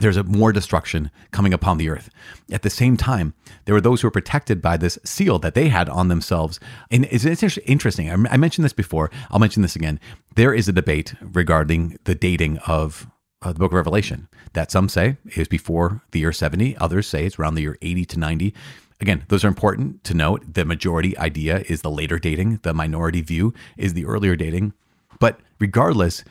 there's 0.00 0.16
a 0.16 0.24
more 0.24 0.52
destruction 0.52 1.10
coming 1.30 1.52
upon 1.52 1.78
the 1.78 1.88
earth. 1.88 2.10
At 2.50 2.62
the 2.62 2.70
same 2.70 2.96
time, 2.96 3.34
there 3.64 3.74
were 3.74 3.80
those 3.80 4.00
who 4.00 4.08
were 4.08 4.12
protected 4.12 4.60
by 4.60 4.76
this 4.76 4.98
seal 5.04 5.38
that 5.40 5.54
they 5.54 5.68
had 5.68 5.88
on 5.88 6.08
themselves. 6.08 6.58
And 6.90 7.06
it's, 7.10 7.24
it's 7.24 7.58
interesting. 7.58 8.10
I 8.10 8.36
mentioned 8.36 8.64
this 8.64 8.72
before. 8.72 9.10
I'll 9.30 9.38
mention 9.38 9.62
this 9.62 9.76
again. 9.76 10.00
There 10.34 10.52
is 10.52 10.68
a 10.68 10.72
debate 10.72 11.14
regarding 11.20 11.98
the 12.04 12.14
dating 12.14 12.58
of 12.66 13.06
uh, 13.42 13.52
the 13.52 13.58
book 13.58 13.72
of 13.72 13.76
Revelation 13.76 14.28
that 14.54 14.70
some 14.70 14.88
say 14.88 15.18
is 15.36 15.48
before 15.48 16.02
the 16.10 16.20
year 16.20 16.32
70, 16.32 16.76
others 16.78 17.06
say 17.06 17.26
it's 17.26 17.38
around 17.38 17.54
the 17.54 17.62
year 17.62 17.76
80 17.82 18.04
to 18.06 18.18
90. 18.18 18.54
Again, 19.00 19.24
those 19.28 19.44
are 19.44 19.48
important 19.48 20.02
to 20.04 20.14
note. 20.14 20.54
The 20.54 20.64
majority 20.64 21.16
idea 21.18 21.62
is 21.68 21.82
the 21.82 21.90
later 21.90 22.18
dating, 22.18 22.60
the 22.62 22.72
minority 22.72 23.20
view 23.20 23.52
is 23.76 23.92
the 23.92 24.06
earlier 24.06 24.34
dating. 24.34 24.72
But 25.20 25.40
regardless, 25.58 26.24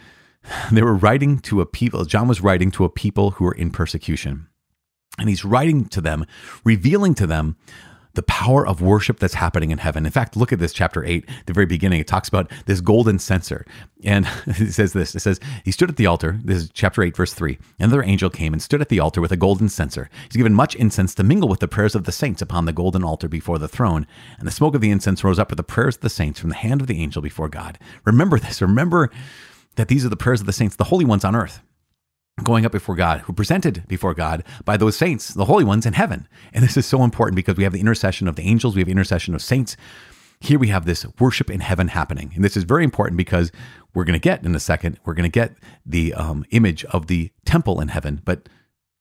they 0.71 0.81
were 0.81 0.95
writing 0.95 1.39
to 1.39 1.61
a 1.61 1.65
people, 1.65 2.05
John 2.05 2.27
was 2.27 2.41
writing 2.41 2.71
to 2.71 2.85
a 2.85 2.89
people 2.89 3.31
who 3.31 3.45
were 3.45 3.53
in 3.53 3.71
persecution. 3.71 4.47
And 5.19 5.29
he's 5.29 5.45
writing 5.45 5.85
to 5.89 6.01
them, 6.01 6.25
revealing 6.63 7.13
to 7.15 7.27
them 7.27 7.55
the 8.15 8.23
power 8.23 8.65
of 8.65 8.81
worship 8.81 9.19
that's 9.19 9.33
happening 9.33 9.71
in 9.71 9.79
heaven. 9.79 10.05
In 10.05 10.11
fact, 10.11 10.35
look 10.35 10.53
at 10.53 10.59
this 10.59 10.73
chapter 10.73 11.03
8, 11.03 11.27
the 11.47 11.53
very 11.53 11.65
beginning. 11.65 11.99
It 11.99 12.07
talks 12.07 12.27
about 12.27 12.51
this 12.65 12.79
golden 12.79 13.17
censer. 13.17 13.65
And 14.03 14.27
it 14.45 14.73
says 14.73 14.93
this 14.93 15.15
it 15.15 15.21
says, 15.21 15.39
He 15.65 15.71
stood 15.71 15.89
at 15.89 15.97
the 15.97 16.05
altar. 16.05 16.39
This 16.43 16.63
is 16.63 16.69
chapter 16.71 17.01
8, 17.01 17.15
verse 17.15 17.33
3. 17.33 17.57
Another 17.79 18.03
angel 18.03 18.29
came 18.29 18.53
and 18.53 18.61
stood 18.61 18.81
at 18.81 18.89
the 18.89 18.99
altar 18.99 19.19
with 19.19 19.31
a 19.31 19.37
golden 19.37 19.69
censer. 19.69 20.09
He's 20.25 20.37
given 20.37 20.53
much 20.53 20.75
incense 20.75 21.15
to 21.15 21.23
mingle 21.23 21.49
with 21.49 21.59
the 21.59 21.67
prayers 21.67 21.95
of 21.95 22.03
the 22.03 22.11
saints 22.11 22.41
upon 22.41 22.65
the 22.65 22.73
golden 22.73 23.03
altar 23.03 23.27
before 23.27 23.57
the 23.57 23.67
throne. 23.67 24.05
And 24.37 24.47
the 24.47 24.51
smoke 24.51 24.75
of 24.75 24.81
the 24.81 24.91
incense 24.91 25.23
rose 25.23 25.39
up 25.39 25.49
with 25.49 25.57
the 25.57 25.63
prayers 25.63 25.95
of 25.95 26.01
the 26.01 26.09
saints 26.09 26.39
from 26.39 26.49
the 26.49 26.55
hand 26.55 26.81
of 26.81 26.87
the 26.87 27.01
angel 27.01 27.21
before 27.21 27.49
God. 27.49 27.79
Remember 28.05 28.37
this. 28.37 28.61
Remember 28.61 29.09
that 29.75 29.87
these 29.87 30.05
are 30.05 30.09
the 30.09 30.15
prayers 30.15 30.41
of 30.41 30.47
the 30.47 30.53
saints, 30.53 30.75
the 30.75 30.85
holy 30.85 31.05
ones 31.05 31.23
on 31.23 31.35
earth 31.35 31.61
going 32.41 32.65
up 32.65 32.71
before 32.71 32.95
God, 32.95 33.21
who 33.21 33.33
presented 33.33 33.87
before 33.87 34.13
God 34.13 34.43
by 34.65 34.75
those 34.75 34.97
saints, 34.97 35.33
the 35.33 35.45
holy 35.45 35.63
ones 35.63 35.85
in 35.85 35.93
heaven. 35.93 36.27
And 36.51 36.63
this 36.63 36.77
is 36.77 36.85
so 36.85 37.03
important 37.03 37.35
because 37.35 37.57
we 37.57 37.63
have 37.63 37.73
the 37.73 37.79
intercession 37.79 38.27
of 38.27 38.35
the 38.35 38.43
angels, 38.43 38.75
we 38.75 38.81
have 38.81 38.89
intercession 38.89 39.35
of 39.35 39.41
saints. 39.41 39.77
Here 40.39 40.57
we 40.57 40.69
have 40.69 40.85
this 40.85 41.05
worship 41.19 41.49
in 41.49 41.59
heaven 41.59 41.89
happening. 41.89 42.31
And 42.35 42.43
this 42.43 42.57
is 42.57 42.63
very 42.63 42.83
important 42.83 43.17
because 43.17 43.51
we're 43.93 44.03
going 44.03 44.19
to 44.19 44.23
get 44.23 44.43
in 44.43 44.55
a 44.55 44.59
second, 44.59 44.99
we're 45.05 45.13
going 45.13 45.29
to 45.29 45.29
get 45.29 45.53
the 45.85 46.13
um, 46.15 46.43
image 46.49 46.83
of 46.85 47.07
the 47.07 47.31
temple 47.45 47.79
in 47.79 47.89
heaven. 47.89 48.21
But 48.25 48.49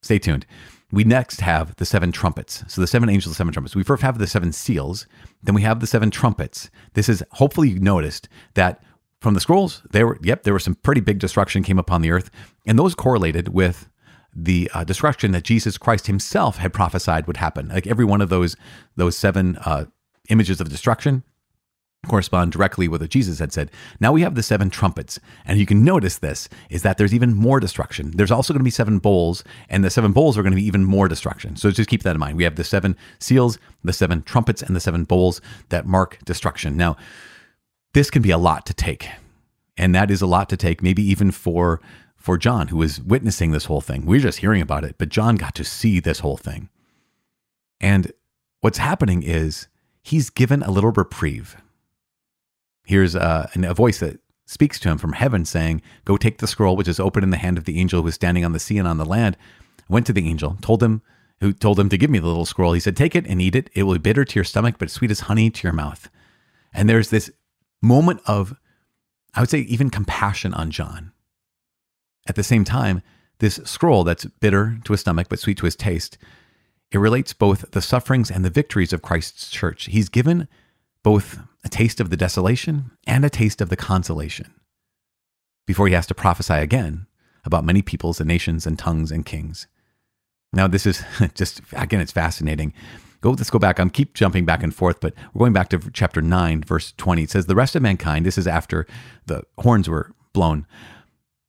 stay 0.02 0.18
tuned. 0.18 0.46
We 0.92 1.04
next 1.04 1.40
have 1.40 1.74
the 1.76 1.86
seven 1.86 2.12
trumpets. 2.12 2.64
So 2.68 2.82
the 2.82 2.86
seven 2.86 3.08
angels, 3.08 3.32
the 3.32 3.36
seven 3.36 3.52
trumpets. 3.52 3.74
We 3.74 3.82
first 3.82 4.02
have 4.02 4.18
the 4.18 4.26
seven 4.26 4.52
seals, 4.52 5.06
then 5.42 5.54
we 5.54 5.62
have 5.62 5.80
the 5.80 5.86
seven 5.86 6.10
trumpets. 6.10 6.70
This 6.92 7.08
is 7.08 7.24
hopefully 7.32 7.70
you 7.70 7.80
noticed 7.80 8.28
that 8.54 8.84
from 9.22 9.34
the 9.34 9.40
scrolls, 9.40 9.82
there 9.92 10.06
were 10.08 10.18
yep, 10.20 10.42
there 10.42 10.52
was 10.52 10.64
some 10.64 10.74
pretty 10.74 11.00
big 11.00 11.20
destruction 11.20 11.62
came 11.62 11.78
upon 11.78 12.02
the 12.02 12.10
earth, 12.10 12.28
and 12.66 12.76
those 12.76 12.94
correlated 12.96 13.48
with 13.48 13.88
the 14.34 14.68
uh, 14.74 14.82
destruction 14.82 15.30
that 15.30 15.44
Jesus 15.44 15.78
Christ 15.78 16.08
Himself 16.08 16.56
had 16.56 16.72
prophesied 16.72 17.28
would 17.28 17.36
happen. 17.36 17.68
Like 17.68 17.86
every 17.86 18.04
one 18.04 18.20
of 18.20 18.30
those 18.30 18.56
those 18.96 19.16
seven 19.16 19.56
uh, 19.58 19.84
images 20.28 20.60
of 20.60 20.68
destruction 20.68 21.22
correspond 22.08 22.50
directly 22.50 22.88
with 22.88 23.00
what 23.00 23.10
Jesus 23.10 23.38
had 23.38 23.52
said. 23.52 23.70
Now 24.00 24.10
we 24.10 24.22
have 24.22 24.34
the 24.34 24.42
seven 24.42 24.70
trumpets, 24.70 25.20
and 25.44 25.60
you 25.60 25.66
can 25.66 25.84
notice 25.84 26.18
this 26.18 26.48
is 26.68 26.82
that 26.82 26.98
there's 26.98 27.14
even 27.14 27.32
more 27.32 27.60
destruction. 27.60 28.10
There's 28.16 28.32
also 28.32 28.52
going 28.52 28.58
to 28.60 28.64
be 28.64 28.70
seven 28.70 28.98
bowls, 28.98 29.44
and 29.68 29.84
the 29.84 29.90
seven 29.90 30.10
bowls 30.10 30.36
are 30.36 30.42
going 30.42 30.50
to 30.52 30.56
be 30.56 30.66
even 30.66 30.84
more 30.84 31.06
destruction. 31.06 31.54
So 31.54 31.70
just 31.70 31.88
keep 31.88 32.02
that 32.02 32.16
in 32.16 32.20
mind. 32.20 32.36
We 32.36 32.42
have 32.42 32.56
the 32.56 32.64
seven 32.64 32.96
seals, 33.20 33.56
the 33.84 33.92
seven 33.92 34.22
trumpets, 34.22 34.62
and 34.62 34.74
the 34.74 34.80
seven 34.80 35.04
bowls 35.04 35.40
that 35.68 35.86
mark 35.86 36.18
destruction. 36.24 36.76
Now 36.76 36.96
this 37.92 38.10
can 38.10 38.22
be 38.22 38.30
a 38.30 38.38
lot 38.38 38.66
to 38.66 38.74
take. 38.74 39.08
And 39.76 39.94
that 39.94 40.10
is 40.10 40.22
a 40.22 40.26
lot 40.26 40.48
to 40.50 40.56
take, 40.56 40.82
maybe 40.82 41.02
even 41.02 41.30
for 41.30 41.80
for 42.16 42.38
John, 42.38 42.68
who 42.68 42.76
was 42.76 43.00
witnessing 43.00 43.50
this 43.50 43.64
whole 43.64 43.80
thing. 43.80 44.06
We 44.06 44.18
are 44.18 44.20
just 44.20 44.38
hearing 44.38 44.62
about 44.62 44.84
it, 44.84 44.94
but 44.96 45.08
John 45.08 45.34
got 45.34 45.56
to 45.56 45.64
see 45.64 45.98
this 45.98 46.20
whole 46.20 46.36
thing. 46.36 46.68
And 47.80 48.12
what's 48.60 48.78
happening 48.78 49.24
is 49.24 49.66
he's 50.02 50.30
given 50.30 50.62
a 50.62 50.70
little 50.70 50.92
reprieve. 50.92 51.56
Here's 52.84 53.16
uh, 53.16 53.48
a, 53.56 53.70
a 53.70 53.74
voice 53.74 53.98
that 53.98 54.20
speaks 54.46 54.78
to 54.80 54.88
him 54.88 54.98
from 54.98 55.14
heaven 55.14 55.44
saying, 55.44 55.82
Go 56.04 56.16
take 56.16 56.38
the 56.38 56.46
scroll 56.46 56.76
which 56.76 56.86
is 56.86 57.00
open 57.00 57.24
in 57.24 57.30
the 57.30 57.38
hand 57.38 57.58
of 57.58 57.64
the 57.64 57.80
angel 57.80 58.02
who 58.02 58.08
is 58.08 58.14
standing 58.14 58.44
on 58.44 58.52
the 58.52 58.60
sea 58.60 58.78
and 58.78 58.86
on 58.86 58.98
the 58.98 59.04
land. 59.04 59.36
Went 59.88 60.06
to 60.06 60.12
the 60.12 60.28
angel, 60.28 60.56
told 60.62 60.80
him, 60.80 61.02
who 61.40 61.52
told 61.52 61.80
him 61.80 61.88
to 61.88 61.98
give 61.98 62.08
me 62.08 62.20
the 62.20 62.28
little 62.28 62.46
scroll. 62.46 62.72
He 62.72 62.80
said, 62.80 62.96
Take 62.96 63.16
it 63.16 63.26
and 63.26 63.42
eat 63.42 63.56
it. 63.56 63.68
It 63.74 63.82
will 63.82 63.94
be 63.94 63.98
bitter 63.98 64.24
to 64.24 64.34
your 64.36 64.44
stomach, 64.44 64.76
but 64.78 64.90
sweet 64.90 65.10
as 65.10 65.20
honey 65.20 65.50
to 65.50 65.62
your 65.64 65.72
mouth. 65.72 66.08
And 66.72 66.88
there's 66.88 67.10
this 67.10 67.32
moment 67.82 68.20
of, 68.26 68.54
I 69.34 69.40
would 69.40 69.50
say, 69.50 69.60
even 69.60 69.90
compassion 69.90 70.54
on 70.54 70.70
John. 70.70 71.12
At 72.26 72.36
the 72.36 72.42
same 72.42 72.64
time, 72.64 73.02
this 73.38 73.56
scroll 73.64 74.04
that's 74.04 74.24
bitter 74.24 74.78
to 74.84 74.92
his 74.92 75.00
stomach 75.00 75.28
but 75.28 75.40
sweet 75.40 75.58
to 75.58 75.66
his 75.66 75.76
taste, 75.76 76.16
it 76.92 76.98
relates 76.98 77.32
both 77.32 77.70
the 77.72 77.82
sufferings 77.82 78.30
and 78.30 78.44
the 78.44 78.50
victories 78.50 78.92
of 78.92 79.02
Christ's 79.02 79.50
church. 79.50 79.86
He's 79.86 80.08
given 80.08 80.46
both 81.02 81.40
a 81.64 81.68
taste 81.68 82.00
of 82.00 82.10
the 82.10 82.16
desolation 82.16 82.92
and 83.06 83.24
a 83.24 83.30
taste 83.30 83.60
of 83.60 83.68
the 83.68 83.76
consolation 83.76 84.54
before 85.66 85.88
he 85.88 85.94
has 85.94 86.06
to 86.06 86.14
prophesy 86.14 86.54
again 86.54 87.06
about 87.44 87.64
many 87.64 87.82
peoples 87.82 88.20
and 88.20 88.28
nations 88.28 88.66
and 88.66 88.78
tongues 88.78 89.10
and 89.10 89.26
kings. 89.26 89.66
Now, 90.52 90.68
this 90.68 90.86
is 90.86 91.02
just, 91.34 91.60
again, 91.72 92.00
it's 92.00 92.12
fascinating. 92.12 92.72
Go, 93.22 93.30
let's 93.30 93.50
go 93.50 93.60
back. 93.60 93.78
I'm 93.78 93.88
keep 93.88 94.14
jumping 94.14 94.44
back 94.44 94.62
and 94.62 94.74
forth, 94.74 95.00
but 95.00 95.14
we're 95.32 95.38
going 95.38 95.52
back 95.52 95.68
to 95.70 95.90
chapter 95.92 96.20
9, 96.20 96.64
verse 96.64 96.92
20. 96.96 97.22
It 97.22 97.30
says, 97.30 97.46
The 97.46 97.54
rest 97.54 97.76
of 97.76 97.82
mankind, 97.82 98.26
this 98.26 98.36
is 98.36 98.48
after 98.48 98.84
the 99.26 99.44
horns 99.58 99.88
were 99.88 100.12
blown. 100.32 100.66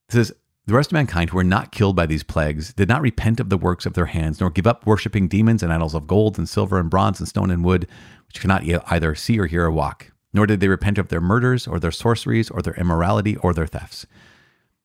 It 0.08 0.14
says, 0.14 0.32
The 0.68 0.76
rest 0.76 0.92
of 0.92 0.94
mankind 0.94 1.32
who 1.32 1.38
were 1.38 1.44
not 1.44 1.72
killed 1.72 1.96
by 1.96 2.06
these 2.06 2.22
plagues 2.22 2.74
did 2.74 2.88
not 2.88 3.02
repent 3.02 3.40
of 3.40 3.50
the 3.50 3.58
works 3.58 3.88
of 3.88 3.94
their 3.94 4.06
hands, 4.06 4.40
nor 4.40 4.52
give 4.52 4.68
up 4.68 4.86
worshiping 4.86 5.28
demons 5.28 5.64
and 5.64 5.74
idols 5.74 5.96
of 5.96 6.06
gold 6.06 6.38
and 6.38 6.48
silver 6.48 6.80
and 6.80 6.92
bronze 6.92 7.20
and 7.20 7.28
stone 7.28 7.50
and 7.50 7.66
wood, 7.66 7.88
which 8.28 8.40
cannot 8.40 8.64
either 8.64 9.16
see 9.16 9.40
or 9.40 9.48
hear 9.48 9.66
or 9.66 9.72
walk. 9.72 10.12
Nor 10.32 10.46
did 10.46 10.60
they 10.60 10.68
repent 10.68 11.00
of 11.00 11.10
their 11.10 11.22
murders 11.22 11.66
or 11.68 11.80
their 11.80 11.92
sorceries 11.92 12.52
or 12.52 12.62
their 12.62 12.76
immorality 12.76 13.36
or 13.38 13.52
their 13.52 13.68
thefts. 13.68 14.06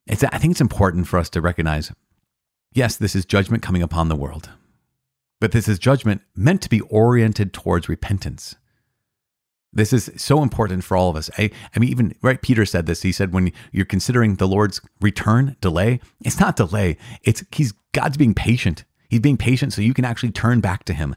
It's, 0.07 0.24
I 0.24 0.38
think 0.38 0.53
it's 0.53 0.61
important 0.62 1.07
for 1.07 1.18
us 1.18 1.29
to 1.31 1.42
recognize 1.42 1.92
yes, 2.72 2.96
this 2.96 3.14
is 3.14 3.27
judgment 3.27 3.62
coming 3.62 3.83
upon 3.83 4.09
the 4.09 4.16
world. 4.16 4.51
But 5.40 5.53
this 5.53 5.68
is 5.68 5.79
judgment 5.79 6.22
meant 6.35 6.62
to 6.62 6.68
be 6.68 6.81
oriented 6.83 7.53
towards 7.53 7.88
repentance. 7.88 8.57
This 9.72 9.92
is 9.92 10.11
so 10.16 10.42
important 10.42 10.83
for 10.83 10.96
all 10.96 11.11
of 11.11 11.16
us. 11.16 11.31
I, 11.38 11.51
I 11.74 11.79
mean, 11.79 11.90
even 11.90 12.14
right, 12.22 12.40
Peter 12.40 12.64
said 12.64 12.87
this. 12.87 13.03
He 13.03 13.12
said, 13.12 13.33
when 13.33 13.53
you're 13.70 13.85
considering 13.85 14.37
the 14.37 14.48
Lord's 14.48 14.81
return, 15.01 15.57
delay, 15.61 16.01
it's 16.24 16.40
not 16.40 16.57
delay. 16.57 16.96
It's 17.22 17.44
he's 17.53 17.72
God's 17.92 18.16
being 18.16 18.35
patient. 18.35 18.85
He's 19.09 19.20
being 19.20 19.37
patient 19.37 19.72
so 19.72 19.83
you 19.83 19.94
can 19.94 20.05
actually 20.05 20.33
turn 20.33 20.61
back 20.61 20.85
to 20.85 20.94
him. 20.94 21.14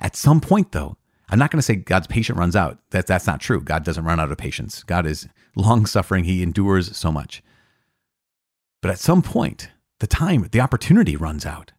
At 0.00 0.16
some 0.16 0.40
point, 0.40 0.72
though, 0.72 0.96
I'm 1.28 1.38
not 1.38 1.50
going 1.50 1.58
to 1.58 1.62
say 1.62 1.76
God's 1.76 2.06
patience 2.06 2.38
runs 2.38 2.56
out. 2.56 2.78
That, 2.90 3.06
that's 3.06 3.26
not 3.26 3.40
true. 3.40 3.60
God 3.60 3.84
doesn't 3.84 4.04
run 4.04 4.18
out 4.18 4.30
of 4.30 4.38
patience. 4.38 4.82
God 4.82 5.06
is 5.06 5.28
long 5.54 5.84
suffering. 5.84 6.24
He 6.24 6.42
endures 6.42 6.96
so 6.96 7.12
much. 7.12 7.42
But 8.80 8.90
at 8.92 8.98
some 8.98 9.22
point, 9.22 9.70
the 9.98 10.06
time, 10.06 10.48
the 10.52 10.60
opportunity 10.60 11.16
runs 11.16 11.44
out. 11.44 11.72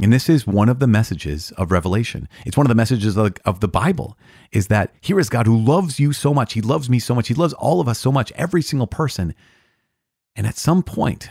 And 0.00 0.12
this 0.12 0.28
is 0.28 0.46
one 0.46 0.68
of 0.68 0.78
the 0.78 0.86
messages 0.86 1.50
of 1.52 1.72
Revelation. 1.72 2.28
It's 2.46 2.56
one 2.56 2.66
of 2.66 2.68
the 2.68 2.74
messages 2.76 3.16
of, 3.16 3.36
of, 3.44 3.58
the 3.58 3.68
Bible 3.68 4.16
is 4.52 4.68
that 4.68 4.92
here 5.00 5.18
is 5.18 5.28
God 5.28 5.46
who 5.46 5.58
loves 5.58 5.98
you 5.98 6.12
so 6.12 6.32
much. 6.32 6.52
He 6.52 6.60
loves 6.60 6.88
me 6.88 7.00
so 7.00 7.16
much. 7.16 7.26
He 7.26 7.34
loves 7.34 7.52
all 7.54 7.80
of 7.80 7.88
us 7.88 7.98
so 7.98 8.12
much, 8.12 8.32
every 8.36 8.62
single 8.62 8.86
person. 8.86 9.34
And 10.36 10.46
at 10.46 10.56
some 10.56 10.84
point, 10.84 11.28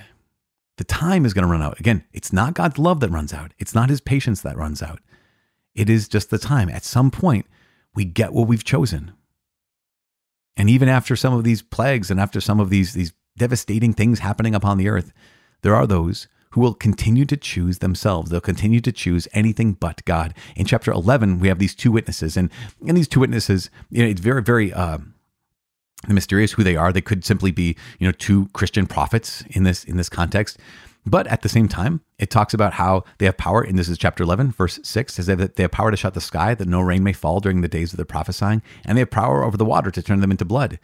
the 0.77 0.83
time 0.83 1.25
is 1.25 1.33
going 1.33 1.43
to 1.43 1.51
run 1.51 1.61
out. 1.61 1.79
Again, 1.79 2.03
it's 2.11 2.33
not 2.33 2.55
God's 2.55 2.77
love 2.77 2.99
that 2.99 3.09
runs 3.09 3.33
out. 3.33 3.53
It's 3.57 3.73
not 3.73 3.89
his 3.89 4.01
patience 4.01 4.41
that 4.41 4.57
runs 4.57 4.83
out. 4.83 4.99
It 5.73 5.89
is 5.89 6.09
just 6.09 6.29
the 6.29 6.37
time. 6.37 6.69
At 6.69 6.83
some 6.83 7.09
point, 7.09 7.45
we 7.95 8.03
get 8.03 8.33
what 8.33 8.47
we've 8.47 8.65
chosen. 8.65 9.13
And 10.57 10.69
even 10.69 10.89
after 10.89 11.15
some 11.15 11.33
of 11.33 11.45
these 11.45 11.61
plagues 11.61 12.11
and 12.11 12.19
after 12.19 12.41
some 12.41 12.59
of 12.59 12.69
these, 12.69 12.93
these 12.93 13.13
devastating 13.37 13.93
things 13.93 14.19
happening 14.19 14.53
upon 14.53 14.77
the 14.77 14.89
earth, 14.89 15.13
there 15.61 15.75
are 15.75 15.87
those 15.87 16.27
who 16.51 16.61
will 16.61 16.73
continue 16.73 17.25
to 17.25 17.37
choose 17.37 17.79
themselves. 17.79 18.29
They'll 18.29 18.41
continue 18.41 18.81
to 18.81 18.91
choose 18.91 19.27
anything 19.33 19.73
but 19.73 20.03
God. 20.05 20.33
In 20.55 20.65
chapter 20.65 20.91
11, 20.91 21.39
we 21.39 21.47
have 21.47 21.59
these 21.59 21.75
two 21.75 21.91
witnesses, 21.91 22.37
and, 22.37 22.49
and 22.87 22.97
these 22.97 23.07
two 23.07 23.19
witnesses, 23.19 23.69
you 23.89 24.03
know, 24.03 24.09
it's 24.09 24.21
very, 24.21 24.41
very 24.41 24.73
uh, 24.73 24.99
mysterious 26.07 26.53
who 26.53 26.63
they 26.63 26.75
are. 26.75 26.93
They 26.93 27.01
could 27.01 27.25
simply 27.25 27.51
be, 27.51 27.75
you 27.99 28.07
know, 28.07 28.11
two 28.11 28.49
Christian 28.53 28.87
prophets 28.87 29.43
in 29.49 29.63
this 29.63 29.83
in 29.83 29.97
this 29.97 30.09
context. 30.09 30.57
But 31.05 31.25
at 31.27 31.41
the 31.41 31.49
same 31.49 31.69
time, 31.69 32.01
it 32.19 32.29
talks 32.29 32.53
about 32.53 32.73
how 32.73 33.05
they 33.17 33.25
have 33.27 33.37
power, 33.37 33.61
and 33.61 33.79
this 33.79 33.87
is 33.87 33.97
chapter 33.97 34.23
11, 34.23 34.51
verse 34.51 34.77
6, 34.83 35.13
says 35.13 35.27
that 35.27 35.55
they 35.55 35.63
have 35.63 35.71
power 35.71 35.89
to 35.89 35.95
shut 35.95 36.13
the 36.13 36.19
sky, 36.19 36.53
that 36.53 36.67
no 36.67 36.81
rain 36.81 37.01
may 37.01 37.13
fall 37.13 37.39
during 37.39 37.61
the 37.61 37.69
days 37.69 37.93
of 37.93 37.97
their 37.97 38.05
prophesying, 38.05 38.61
and 38.83 38.97
they 38.97 39.01
have 39.01 39.09
power 39.09 39.43
over 39.43 39.55
the 39.55 39.63
water 39.63 39.89
to 39.89 40.03
turn 40.03 40.19
them 40.19 40.31
into 40.31 40.43
blood, 40.43 40.79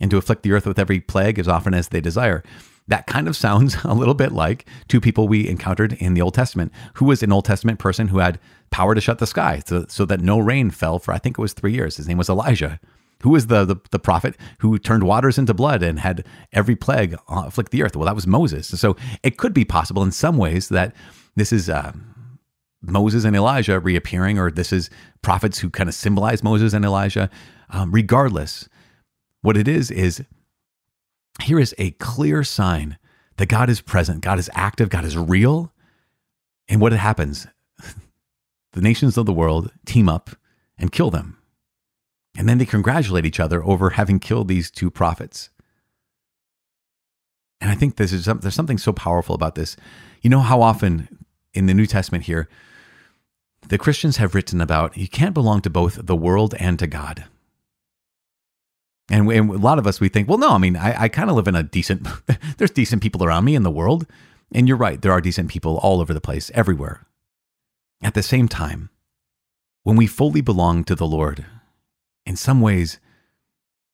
and 0.00 0.10
to 0.10 0.16
afflict 0.16 0.42
the 0.42 0.50
earth 0.50 0.66
with 0.66 0.80
every 0.80 0.98
plague 0.98 1.38
as 1.38 1.46
often 1.46 1.74
as 1.74 1.88
they 1.88 2.00
desire. 2.00 2.42
That 2.88 3.06
kind 3.06 3.28
of 3.28 3.36
sounds 3.36 3.76
a 3.84 3.94
little 3.94 4.14
bit 4.14 4.32
like 4.32 4.66
two 4.88 5.00
people 5.00 5.28
we 5.28 5.48
encountered 5.48 5.92
in 5.94 6.14
the 6.14 6.22
Old 6.22 6.34
Testament. 6.34 6.72
Who 6.94 7.04
was 7.04 7.22
an 7.22 7.32
Old 7.32 7.44
Testament 7.44 7.78
person 7.78 8.08
who 8.08 8.18
had 8.18 8.40
power 8.70 8.94
to 8.94 9.00
shut 9.00 9.18
the 9.18 9.26
sky 9.26 9.62
so, 9.66 9.86
so 9.88 10.04
that 10.06 10.20
no 10.20 10.38
rain 10.38 10.70
fell 10.70 10.98
for, 10.98 11.12
I 11.12 11.18
think 11.18 11.38
it 11.38 11.42
was 11.42 11.52
three 11.52 11.72
years? 11.72 11.96
His 11.96 12.08
name 12.08 12.18
was 12.18 12.28
Elijah. 12.28 12.80
Who 13.22 13.30
was 13.30 13.48
the, 13.48 13.64
the, 13.64 13.76
the 13.90 13.98
prophet 13.98 14.36
who 14.60 14.78
turned 14.78 15.02
waters 15.02 15.38
into 15.38 15.52
blood 15.52 15.82
and 15.82 15.98
had 15.98 16.24
every 16.52 16.76
plague 16.76 17.16
afflict 17.28 17.72
the 17.72 17.82
earth? 17.82 17.96
Well, 17.96 18.06
that 18.06 18.14
was 18.14 18.26
Moses. 18.26 18.68
So 18.80 18.96
it 19.22 19.38
could 19.38 19.52
be 19.52 19.64
possible 19.64 20.02
in 20.04 20.12
some 20.12 20.36
ways 20.36 20.68
that 20.68 20.94
this 21.34 21.52
is 21.52 21.68
uh, 21.68 21.92
Moses 22.80 23.24
and 23.24 23.34
Elijah 23.34 23.80
reappearing, 23.80 24.38
or 24.38 24.50
this 24.50 24.72
is 24.72 24.88
prophets 25.22 25.58
who 25.58 25.68
kind 25.68 25.88
of 25.88 25.94
symbolize 25.94 26.44
Moses 26.44 26.72
and 26.72 26.84
Elijah. 26.84 27.28
Um, 27.70 27.90
regardless, 27.90 28.68
what 29.42 29.56
it 29.56 29.66
is 29.66 29.90
is 29.90 30.22
here 31.42 31.58
is 31.58 31.74
a 31.78 31.92
clear 31.92 32.44
sign 32.44 32.98
that 33.36 33.46
God 33.46 33.70
is 33.70 33.80
present, 33.80 34.20
God 34.20 34.38
is 34.38 34.50
active, 34.54 34.90
God 34.90 35.04
is 35.04 35.16
real. 35.16 35.72
And 36.68 36.80
what 36.80 36.92
happens? 36.92 37.46
the 38.72 38.80
nations 38.80 39.16
of 39.16 39.26
the 39.26 39.32
world 39.32 39.72
team 39.86 40.08
up 40.08 40.30
and 40.78 40.92
kill 40.92 41.10
them. 41.10 41.38
And 42.36 42.48
then 42.48 42.58
they 42.58 42.66
congratulate 42.66 43.24
each 43.24 43.40
other 43.40 43.64
over 43.64 43.90
having 43.90 44.18
killed 44.18 44.48
these 44.48 44.70
two 44.70 44.90
prophets. 44.90 45.50
And 47.60 47.70
I 47.70 47.74
think 47.74 47.96
this 47.96 48.12
is 48.12 48.26
there's 48.26 48.54
something 48.54 48.78
so 48.78 48.92
powerful 48.92 49.34
about 49.34 49.54
this. 49.54 49.76
You 50.22 50.30
know 50.30 50.40
how 50.40 50.62
often 50.62 51.08
in 51.54 51.66
the 51.66 51.74
New 51.74 51.86
Testament 51.86 52.24
here, 52.24 52.48
the 53.68 53.78
Christians 53.78 54.18
have 54.18 54.34
written 54.34 54.60
about 54.60 54.96
you 54.96 55.08
can't 55.08 55.34
belong 55.34 55.60
to 55.62 55.70
both 55.70 56.06
the 56.06 56.16
world 56.16 56.54
and 56.58 56.78
to 56.78 56.86
God. 56.86 57.24
And, 59.10 59.26
we, 59.26 59.38
and 59.38 59.50
a 59.50 59.56
lot 59.56 59.78
of 59.78 59.86
us, 59.86 60.00
we 60.00 60.08
think, 60.08 60.28
well, 60.28 60.38
no, 60.38 60.50
I 60.50 60.58
mean, 60.58 60.76
I, 60.76 61.02
I 61.02 61.08
kind 61.08 61.30
of 61.30 61.36
live 61.36 61.48
in 61.48 61.56
a 61.56 61.62
decent, 61.62 62.06
there's 62.58 62.70
decent 62.70 63.02
people 63.02 63.24
around 63.24 63.44
me 63.44 63.54
in 63.54 63.62
the 63.62 63.70
world. 63.70 64.06
And 64.52 64.68
you're 64.68 64.76
right, 64.76 65.00
there 65.00 65.12
are 65.12 65.20
decent 65.20 65.50
people 65.50 65.78
all 65.78 66.00
over 66.00 66.14
the 66.14 66.20
place, 66.20 66.50
everywhere. 66.54 67.06
At 68.02 68.14
the 68.14 68.22
same 68.22 68.48
time, 68.48 68.90
when 69.82 69.96
we 69.96 70.06
fully 70.06 70.40
belong 70.40 70.84
to 70.84 70.94
the 70.94 71.06
Lord, 71.06 71.44
in 72.24 72.36
some 72.36 72.60
ways, 72.60 72.98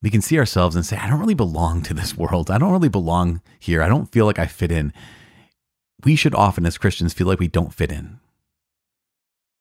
we 0.03 0.11
can 0.11 0.21
see 0.21 0.39
ourselves 0.39 0.77
and 0.77 0.85
say, 0.85 0.97
I 0.97 1.09
don't 1.09 1.21
really 1.21 1.35
belong 1.35 1.83
to 1.83 1.95
this 1.95 2.17
world. 2.17 2.51
I 2.51 2.59
don't 2.59 2.73
really 2.73 2.89
belong 2.89 3.41
here. 3.59 3.83
I 3.83 3.89
don't 3.89 4.13
feel 4.13 4.27
like 4.27 4.39
I 4.39 4.47
fit 4.47 4.71
in. 4.71 4.93
We 6.05 6.15
should 6.17 6.35
often, 6.35 6.67
as 6.67 6.77
Christians, 6.77 7.15
feel 7.15 7.27
like 7.27 7.41
we 7.41 7.49
don't 7.49 7.73
fit 7.73 7.91
in. 7.91 8.19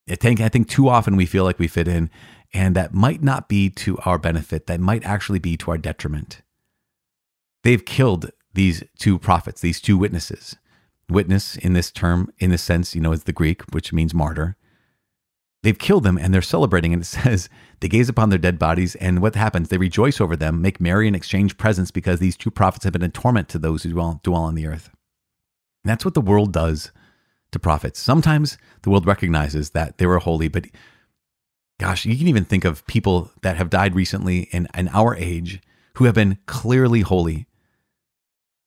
I 0.08 0.16
think, 0.16 0.40
I 0.40 0.50
think 0.50 0.68
too 0.68 0.88
often 0.88 1.16
we 1.16 1.24
feel 1.24 1.44
like 1.44 1.58
we 1.58 1.66
fit 1.66 1.88
in, 1.88 2.10
and 2.54 2.76
that 2.76 2.94
might 2.94 3.22
not 3.22 3.48
be 3.48 3.68
to 3.68 3.98
our 3.98 4.16
benefit, 4.16 4.66
that 4.68 4.80
might 4.80 5.04
actually 5.04 5.40
be 5.40 5.56
to 5.56 5.72
our 5.72 5.78
detriment. 5.78 6.40
They've 7.64 7.84
killed 7.84 8.30
these 8.54 8.84
two 8.96 9.18
prophets, 9.18 9.60
these 9.60 9.80
two 9.80 9.98
witnesses. 9.98 10.56
Witness 11.10 11.56
in 11.56 11.72
this 11.72 11.90
term, 11.90 12.30
in 12.38 12.50
this 12.50 12.62
sense, 12.62 12.94
you 12.94 13.00
know, 13.00 13.12
is 13.12 13.24
the 13.24 13.32
Greek, 13.32 13.62
which 13.72 13.92
means 13.92 14.14
martyr. 14.14 14.56
They've 15.62 15.78
killed 15.78 16.04
them 16.04 16.16
and 16.16 16.32
they're 16.32 16.42
celebrating. 16.42 16.92
And 16.92 17.02
it 17.02 17.06
says, 17.06 17.48
they 17.80 17.88
gaze 17.88 18.08
upon 18.08 18.30
their 18.30 18.38
dead 18.38 18.58
bodies. 18.58 18.94
And 18.96 19.20
what 19.20 19.34
happens? 19.34 19.68
They 19.68 19.78
rejoice 19.78 20.20
over 20.20 20.36
them, 20.36 20.62
make 20.62 20.80
merry, 20.80 21.06
and 21.06 21.16
exchange 21.16 21.56
presents 21.56 21.90
because 21.90 22.20
these 22.20 22.36
two 22.36 22.50
prophets 22.50 22.84
have 22.84 22.92
been 22.92 23.02
a 23.02 23.08
torment 23.08 23.48
to 23.50 23.58
those 23.58 23.82
who 23.82 23.90
dwell, 23.90 24.20
dwell 24.22 24.42
on 24.42 24.54
the 24.54 24.66
earth. 24.66 24.90
And 25.82 25.90
that's 25.90 26.04
what 26.04 26.14
the 26.14 26.20
world 26.20 26.52
does 26.52 26.92
to 27.52 27.58
prophets. 27.58 27.98
Sometimes 27.98 28.56
the 28.82 28.90
world 28.90 29.06
recognizes 29.06 29.70
that 29.70 29.98
they 29.98 30.06
were 30.06 30.18
holy, 30.18 30.48
but 30.48 30.66
gosh, 31.78 32.04
you 32.04 32.16
can 32.16 32.28
even 32.28 32.44
think 32.44 32.64
of 32.64 32.86
people 32.86 33.30
that 33.42 33.56
have 33.56 33.70
died 33.70 33.94
recently 33.94 34.48
in, 34.52 34.68
in 34.74 34.88
our 34.88 35.16
age 35.16 35.60
who 35.94 36.04
have 36.04 36.14
been 36.14 36.38
clearly 36.46 37.00
holy. 37.00 37.46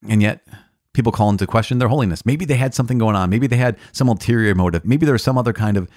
And 0.07 0.21
yet, 0.21 0.45
people 0.93 1.11
call 1.11 1.29
into 1.29 1.47
question 1.47 1.79
their 1.79 1.87
holiness. 1.87 2.25
Maybe 2.25 2.45
they 2.45 2.55
had 2.55 2.73
something 2.73 2.97
going 2.97 3.15
on. 3.15 3.29
Maybe 3.29 3.47
they 3.47 3.57
had 3.57 3.77
some 3.91 4.09
ulterior 4.09 4.55
motive. 4.55 4.85
Maybe 4.85 5.05
there 5.05 5.13
was 5.13 5.23
some 5.23 5.37
other 5.37 5.53
kind 5.53 5.77
of, 5.77 5.89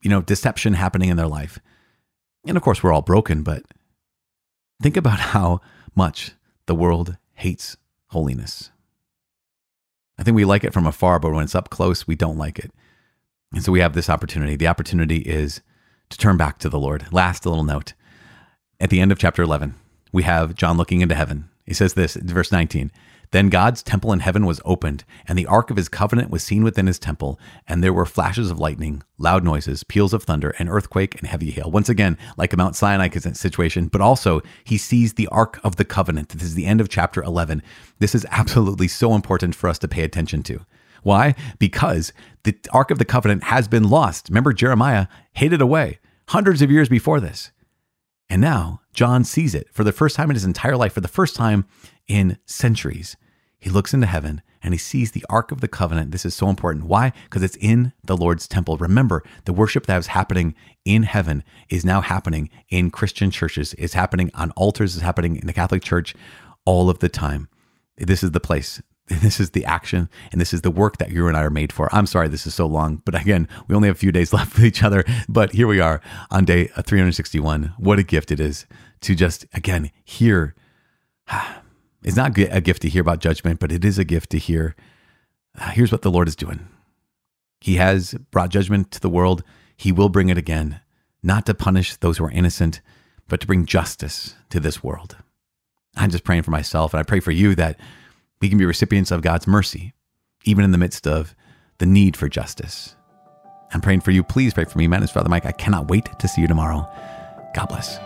you 0.00 0.10
know, 0.10 0.22
deception 0.22 0.74
happening 0.74 1.10
in 1.10 1.16
their 1.16 1.26
life. 1.26 1.58
And 2.46 2.56
of 2.56 2.62
course, 2.62 2.82
we're 2.82 2.92
all 2.92 3.02
broken, 3.02 3.42
but 3.42 3.62
think 4.82 4.96
about 4.96 5.18
how 5.34 5.60
much 5.94 6.32
the 6.66 6.74
world 6.74 7.16
hates 7.34 7.76
holiness. 8.08 8.70
I 10.18 10.22
think 10.22 10.36
we 10.36 10.44
like 10.44 10.64
it 10.64 10.72
from 10.72 10.86
afar, 10.86 11.18
but 11.18 11.32
when 11.32 11.42
it's 11.42 11.54
up 11.54 11.70
close, 11.70 12.06
we 12.06 12.14
don't 12.14 12.38
like 12.38 12.58
it. 12.58 12.70
And 13.52 13.62
so 13.62 13.72
we 13.72 13.80
have 13.80 13.94
this 13.94 14.10
opportunity. 14.10 14.56
The 14.56 14.68
opportunity 14.68 15.18
is 15.18 15.60
to 16.10 16.18
turn 16.18 16.36
back 16.36 16.58
to 16.58 16.68
the 16.68 16.78
Lord. 16.78 17.06
Last 17.12 17.46
little 17.46 17.64
note. 17.64 17.94
At 18.80 18.90
the 18.90 19.00
end 19.00 19.12
of 19.12 19.18
chapter 19.18 19.42
11, 19.42 19.74
we 20.12 20.24
have 20.24 20.54
John 20.54 20.76
looking 20.76 21.00
into 21.00 21.14
heaven. 21.14 21.48
He 21.64 21.74
says 21.74 21.94
this, 21.94 22.14
verse 22.14 22.52
19 22.52 22.90
Then 23.30 23.48
God's 23.48 23.82
temple 23.82 24.12
in 24.12 24.20
heaven 24.20 24.44
was 24.46 24.60
opened, 24.64 25.04
and 25.26 25.38
the 25.38 25.46
ark 25.46 25.70
of 25.70 25.76
his 25.76 25.88
covenant 25.88 26.30
was 26.30 26.44
seen 26.44 26.62
within 26.62 26.86
his 26.86 26.98
temple, 26.98 27.38
and 27.66 27.82
there 27.82 27.92
were 27.92 28.04
flashes 28.04 28.50
of 28.50 28.58
lightning, 28.58 29.02
loud 29.16 29.44
noises, 29.44 29.84
peals 29.84 30.12
of 30.12 30.24
thunder, 30.24 30.50
an 30.58 30.68
earthquake, 30.68 31.18
and 31.18 31.28
heavy 31.28 31.50
hail. 31.50 31.70
Once 31.70 31.88
again, 31.88 32.18
like 32.36 32.52
a 32.52 32.56
Mount 32.56 32.76
Sinai 32.76 33.08
situation, 33.08 33.88
but 33.88 34.00
also 34.00 34.42
he 34.64 34.76
sees 34.76 35.14
the 35.14 35.28
ark 35.28 35.58
of 35.64 35.76
the 35.76 35.84
covenant. 35.84 36.28
This 36.30 36.42
is 36.42 36.54
the 36.54 36.66
end 36.66 36.80
of 36.80 36.88
chapter 36.88 37.22
11. 37.22 37.62
This 37.98 38.14
is 38.14 38.26
absolutely 38.30 38.88
so 38.88 39.14
important 39.14 39.54
for 39.54 39.68
us 39.68 39.78
to 39.78 39.88
pay 39.88 40.02
attention 40.02 40.42
to. 40.44 40.60
Why? 41.04 41.34
Because 41.58 42.12
the 42.42 42.56
Ark 42.72 42.90
of 42.90 42.98
the 42.98 43.04
Covenant 43.04 43.44
has 43.44 43.68
been 43.68 43.88
lost. 43.88 44.28
Remember, 44.28 44.52
Jeremiah 44.52 45.06
hid 45.32 45.52
it 45.52 45.62
away 45.62 46.00
hundreds 46.28 46.62
of 46.62 46.70
years 46.70 46.88
before 46.88 47.20
this. 47.20 47.52
And 48.28 48.40
now 48.40 48.80
John 48.94 49.22
sees 49.22 49.54
it 49.54 49.68
for 49.70 49.84
the 49.84 49.92
first 49.92 50.16
time 50.16 50.30
in 50.30 50.34
his 50.34 50.44
entire 50.44 50.76
life, 50.76 50.94
for 50.94 51.00
the 51.00 51.08
first 51.08 51.36
time 51.36 51.66
in 52.08 52.38
centuries. 52.46 53.16
He 53.58 53.70
looks 53.70 53.94
into 53.94 54.06
heaven 54.06 54.42
and 54.62 54.72
he 54.72 54.78
sees 54.78 55.12
the 55.12 55.24
Ark 55.28 55.52
of 55.52 55.60
the 55.60 55.68
Covenant. 55.68 56.10
This 56.10 56.24
is 56.24 56.34
so 56.34 56.48
important. 56.48 56.86
Why? 56.86 57.12
Because 57.24 57.42
it's 57.42 57.56
in 57.56 57.92
the 58.02 58.16
Lord's 58.16 58.48
temple. 58.48 58.78
Remember, 58.78 59.22
the 59.44 59.52
worship 59.52 59.84
that 59.86 59.96
was 59.96 60.08
happening 60.08 60.54
in 60.86 61.02
heaven 61.02 61.44
is 61.68 61.84
now 61.84 62.00
happening 62.00 62.48
in 62.70 62.90
Christian 62.90 63.30
churches. 63.30 63.74
It's 63.78 63.92
happening 63.92 64.30
on 64.34 64.52
altars, 64.52 64.96
it's 64.96 65.04
happening 65.04 65.36
in 65.36 65.46
the 65.46 65.52
Catholic 65.52 65.82
Church 65.82 66.14
all 66.64 66.88
of 66.88 67.00
the 67.00 67.10
time. 67.10 67.48
This 67.98 68.22
is 68.22 68.30
the 68.30 68.40
place. 68.40 68.80
This 69.22 69.38
is 69.38 69.50
the 69.50 69.64
action 69.64 70.08
and 70.32 70.40
this 70.40 70.54
is 70.54 70.62
the 70.62 70.70
work 70.70 70.96
that 70.98 71.10
you 71.10 71.28
and 71.28 71.36
I 71.36 71.42
are 71.42 71.50
made 71.50 71.72
for. 71.72 71.94
I'm 71.94 72.06
sorry 72.06 72.28
this 72.28 72.46
is 72.46 72.54
so 72.54 72.66
long, 72.66 73.02
but 73.04 73.14
again, 73.14 73.48
we 73.68 73.74
only 73.74 73.88
have 73.88 73.96
a 73.96 73.98
few 73.98 74.12
days 74.12 74.32
left 74.32 74.54
with 74.54 74.64
each 74.64 74.82
other. 74.82 75.04
But 75.28 75.52
here 75.52 75.66
we 75.66 75.80
are 75.80 76.00
on 76.30 76.44
day 76.44 76.66
361. 76.68 77.74
What 77.76 77.98
a 77.98 78.02
gift 78.02 78.30
it 78.30 78.40
is 78.40 78.66
to 79.02 79.14
just, 79.14 79.46
again, 79.52 79.90
hear. 80.04 80.54
It's 82.06 82.16
not 82.16 82.36
a 82.36 82.60
gift 82.60 82.82
to 82.82 82.90
hear 82.90 83.00
about 83.00 83.20
judgment, 83.20 83.60
but 83.60 83.72
it 83.72 83.82
is 83.82 83.98
a 83.98 84.04
gift 84.04 84.28
to 84.32 84.38
hear. 84.38 84.76
Ah, 85.58 85.72
here's 85.74 85.90
what 85.90 86.02
the 86.02 86.10
Lord 86.10 86.28
is 86.28 86.36
doing. 86.36 86.68
He 87.62 87.76
has 87.76 88.12
brought 88.30 88.50
judgment 88.50 88.90
to 88.90 89.00
the 89.00 89.08
world. 89.08 89.42
He 89.74 89.90
will 89.90 90.10
bring 90.10 90.28
it 90.28 90.36
again, 90.36 90.82
not 91.22 91.46
to 91.46 91.54
punish 91.54 91.96
those 91.96 92.18
who 92.18 92.26
are 92.26 92.30
innocent, 92.30 92.82
but 93.26 93.40
to 93.40 93.46
bring 93.46 93.64
justice 93.64 94.34
to 94.50 94.60
this 94.60 94.84
world. 94.84 95.16
I'm 95.96 96.10
just 96.10 96.24
praying 96.24 96.42
for 96.42 96.50
myself, 96.50 96.92
and 96.92 97.00
I 97.00 97.04
pray 97.04 97.20
for 97.20 97.30
you 97.30 97.54
that 97.54 97.80
we 98.44 98.50
can 98.50 98.58
be 98.58 98.66
recipients 98.66 99.10
of 99.10 99.22
God's 99.22 99.46
mercy, 99.46 99.94
even 100.44 100.66
in 100.66 100.70
the 100.70 100.76
midst 100.76 101.06
of 101.06 101.34
the 101.78 101.86
need 101.86 102.14
for 102.14 102.28
justice. 102.28 102.94
I'm 103.72 103.80
praying 103.80 104.02
for 104.02 104.10
you. 104.10 104.22
Please 104.22 104.52
pray 104.52 104.66
for 104.66 104.76
me. 104.76 104.86
My 104.86 104.98
name 104.98 105.04
is 105.04 105.10
Father 105.10 105.30
Mike. 105.30 105.46
I 105.46 105.52
cannot 105.52 105.88
wait 105.88 106.06
to 106.18 106.28
see 106.28 106.42
you 106.42 106.46
tomorrow. 106.46 106.86
God 107.54 107.70
bless. 107.70 107.96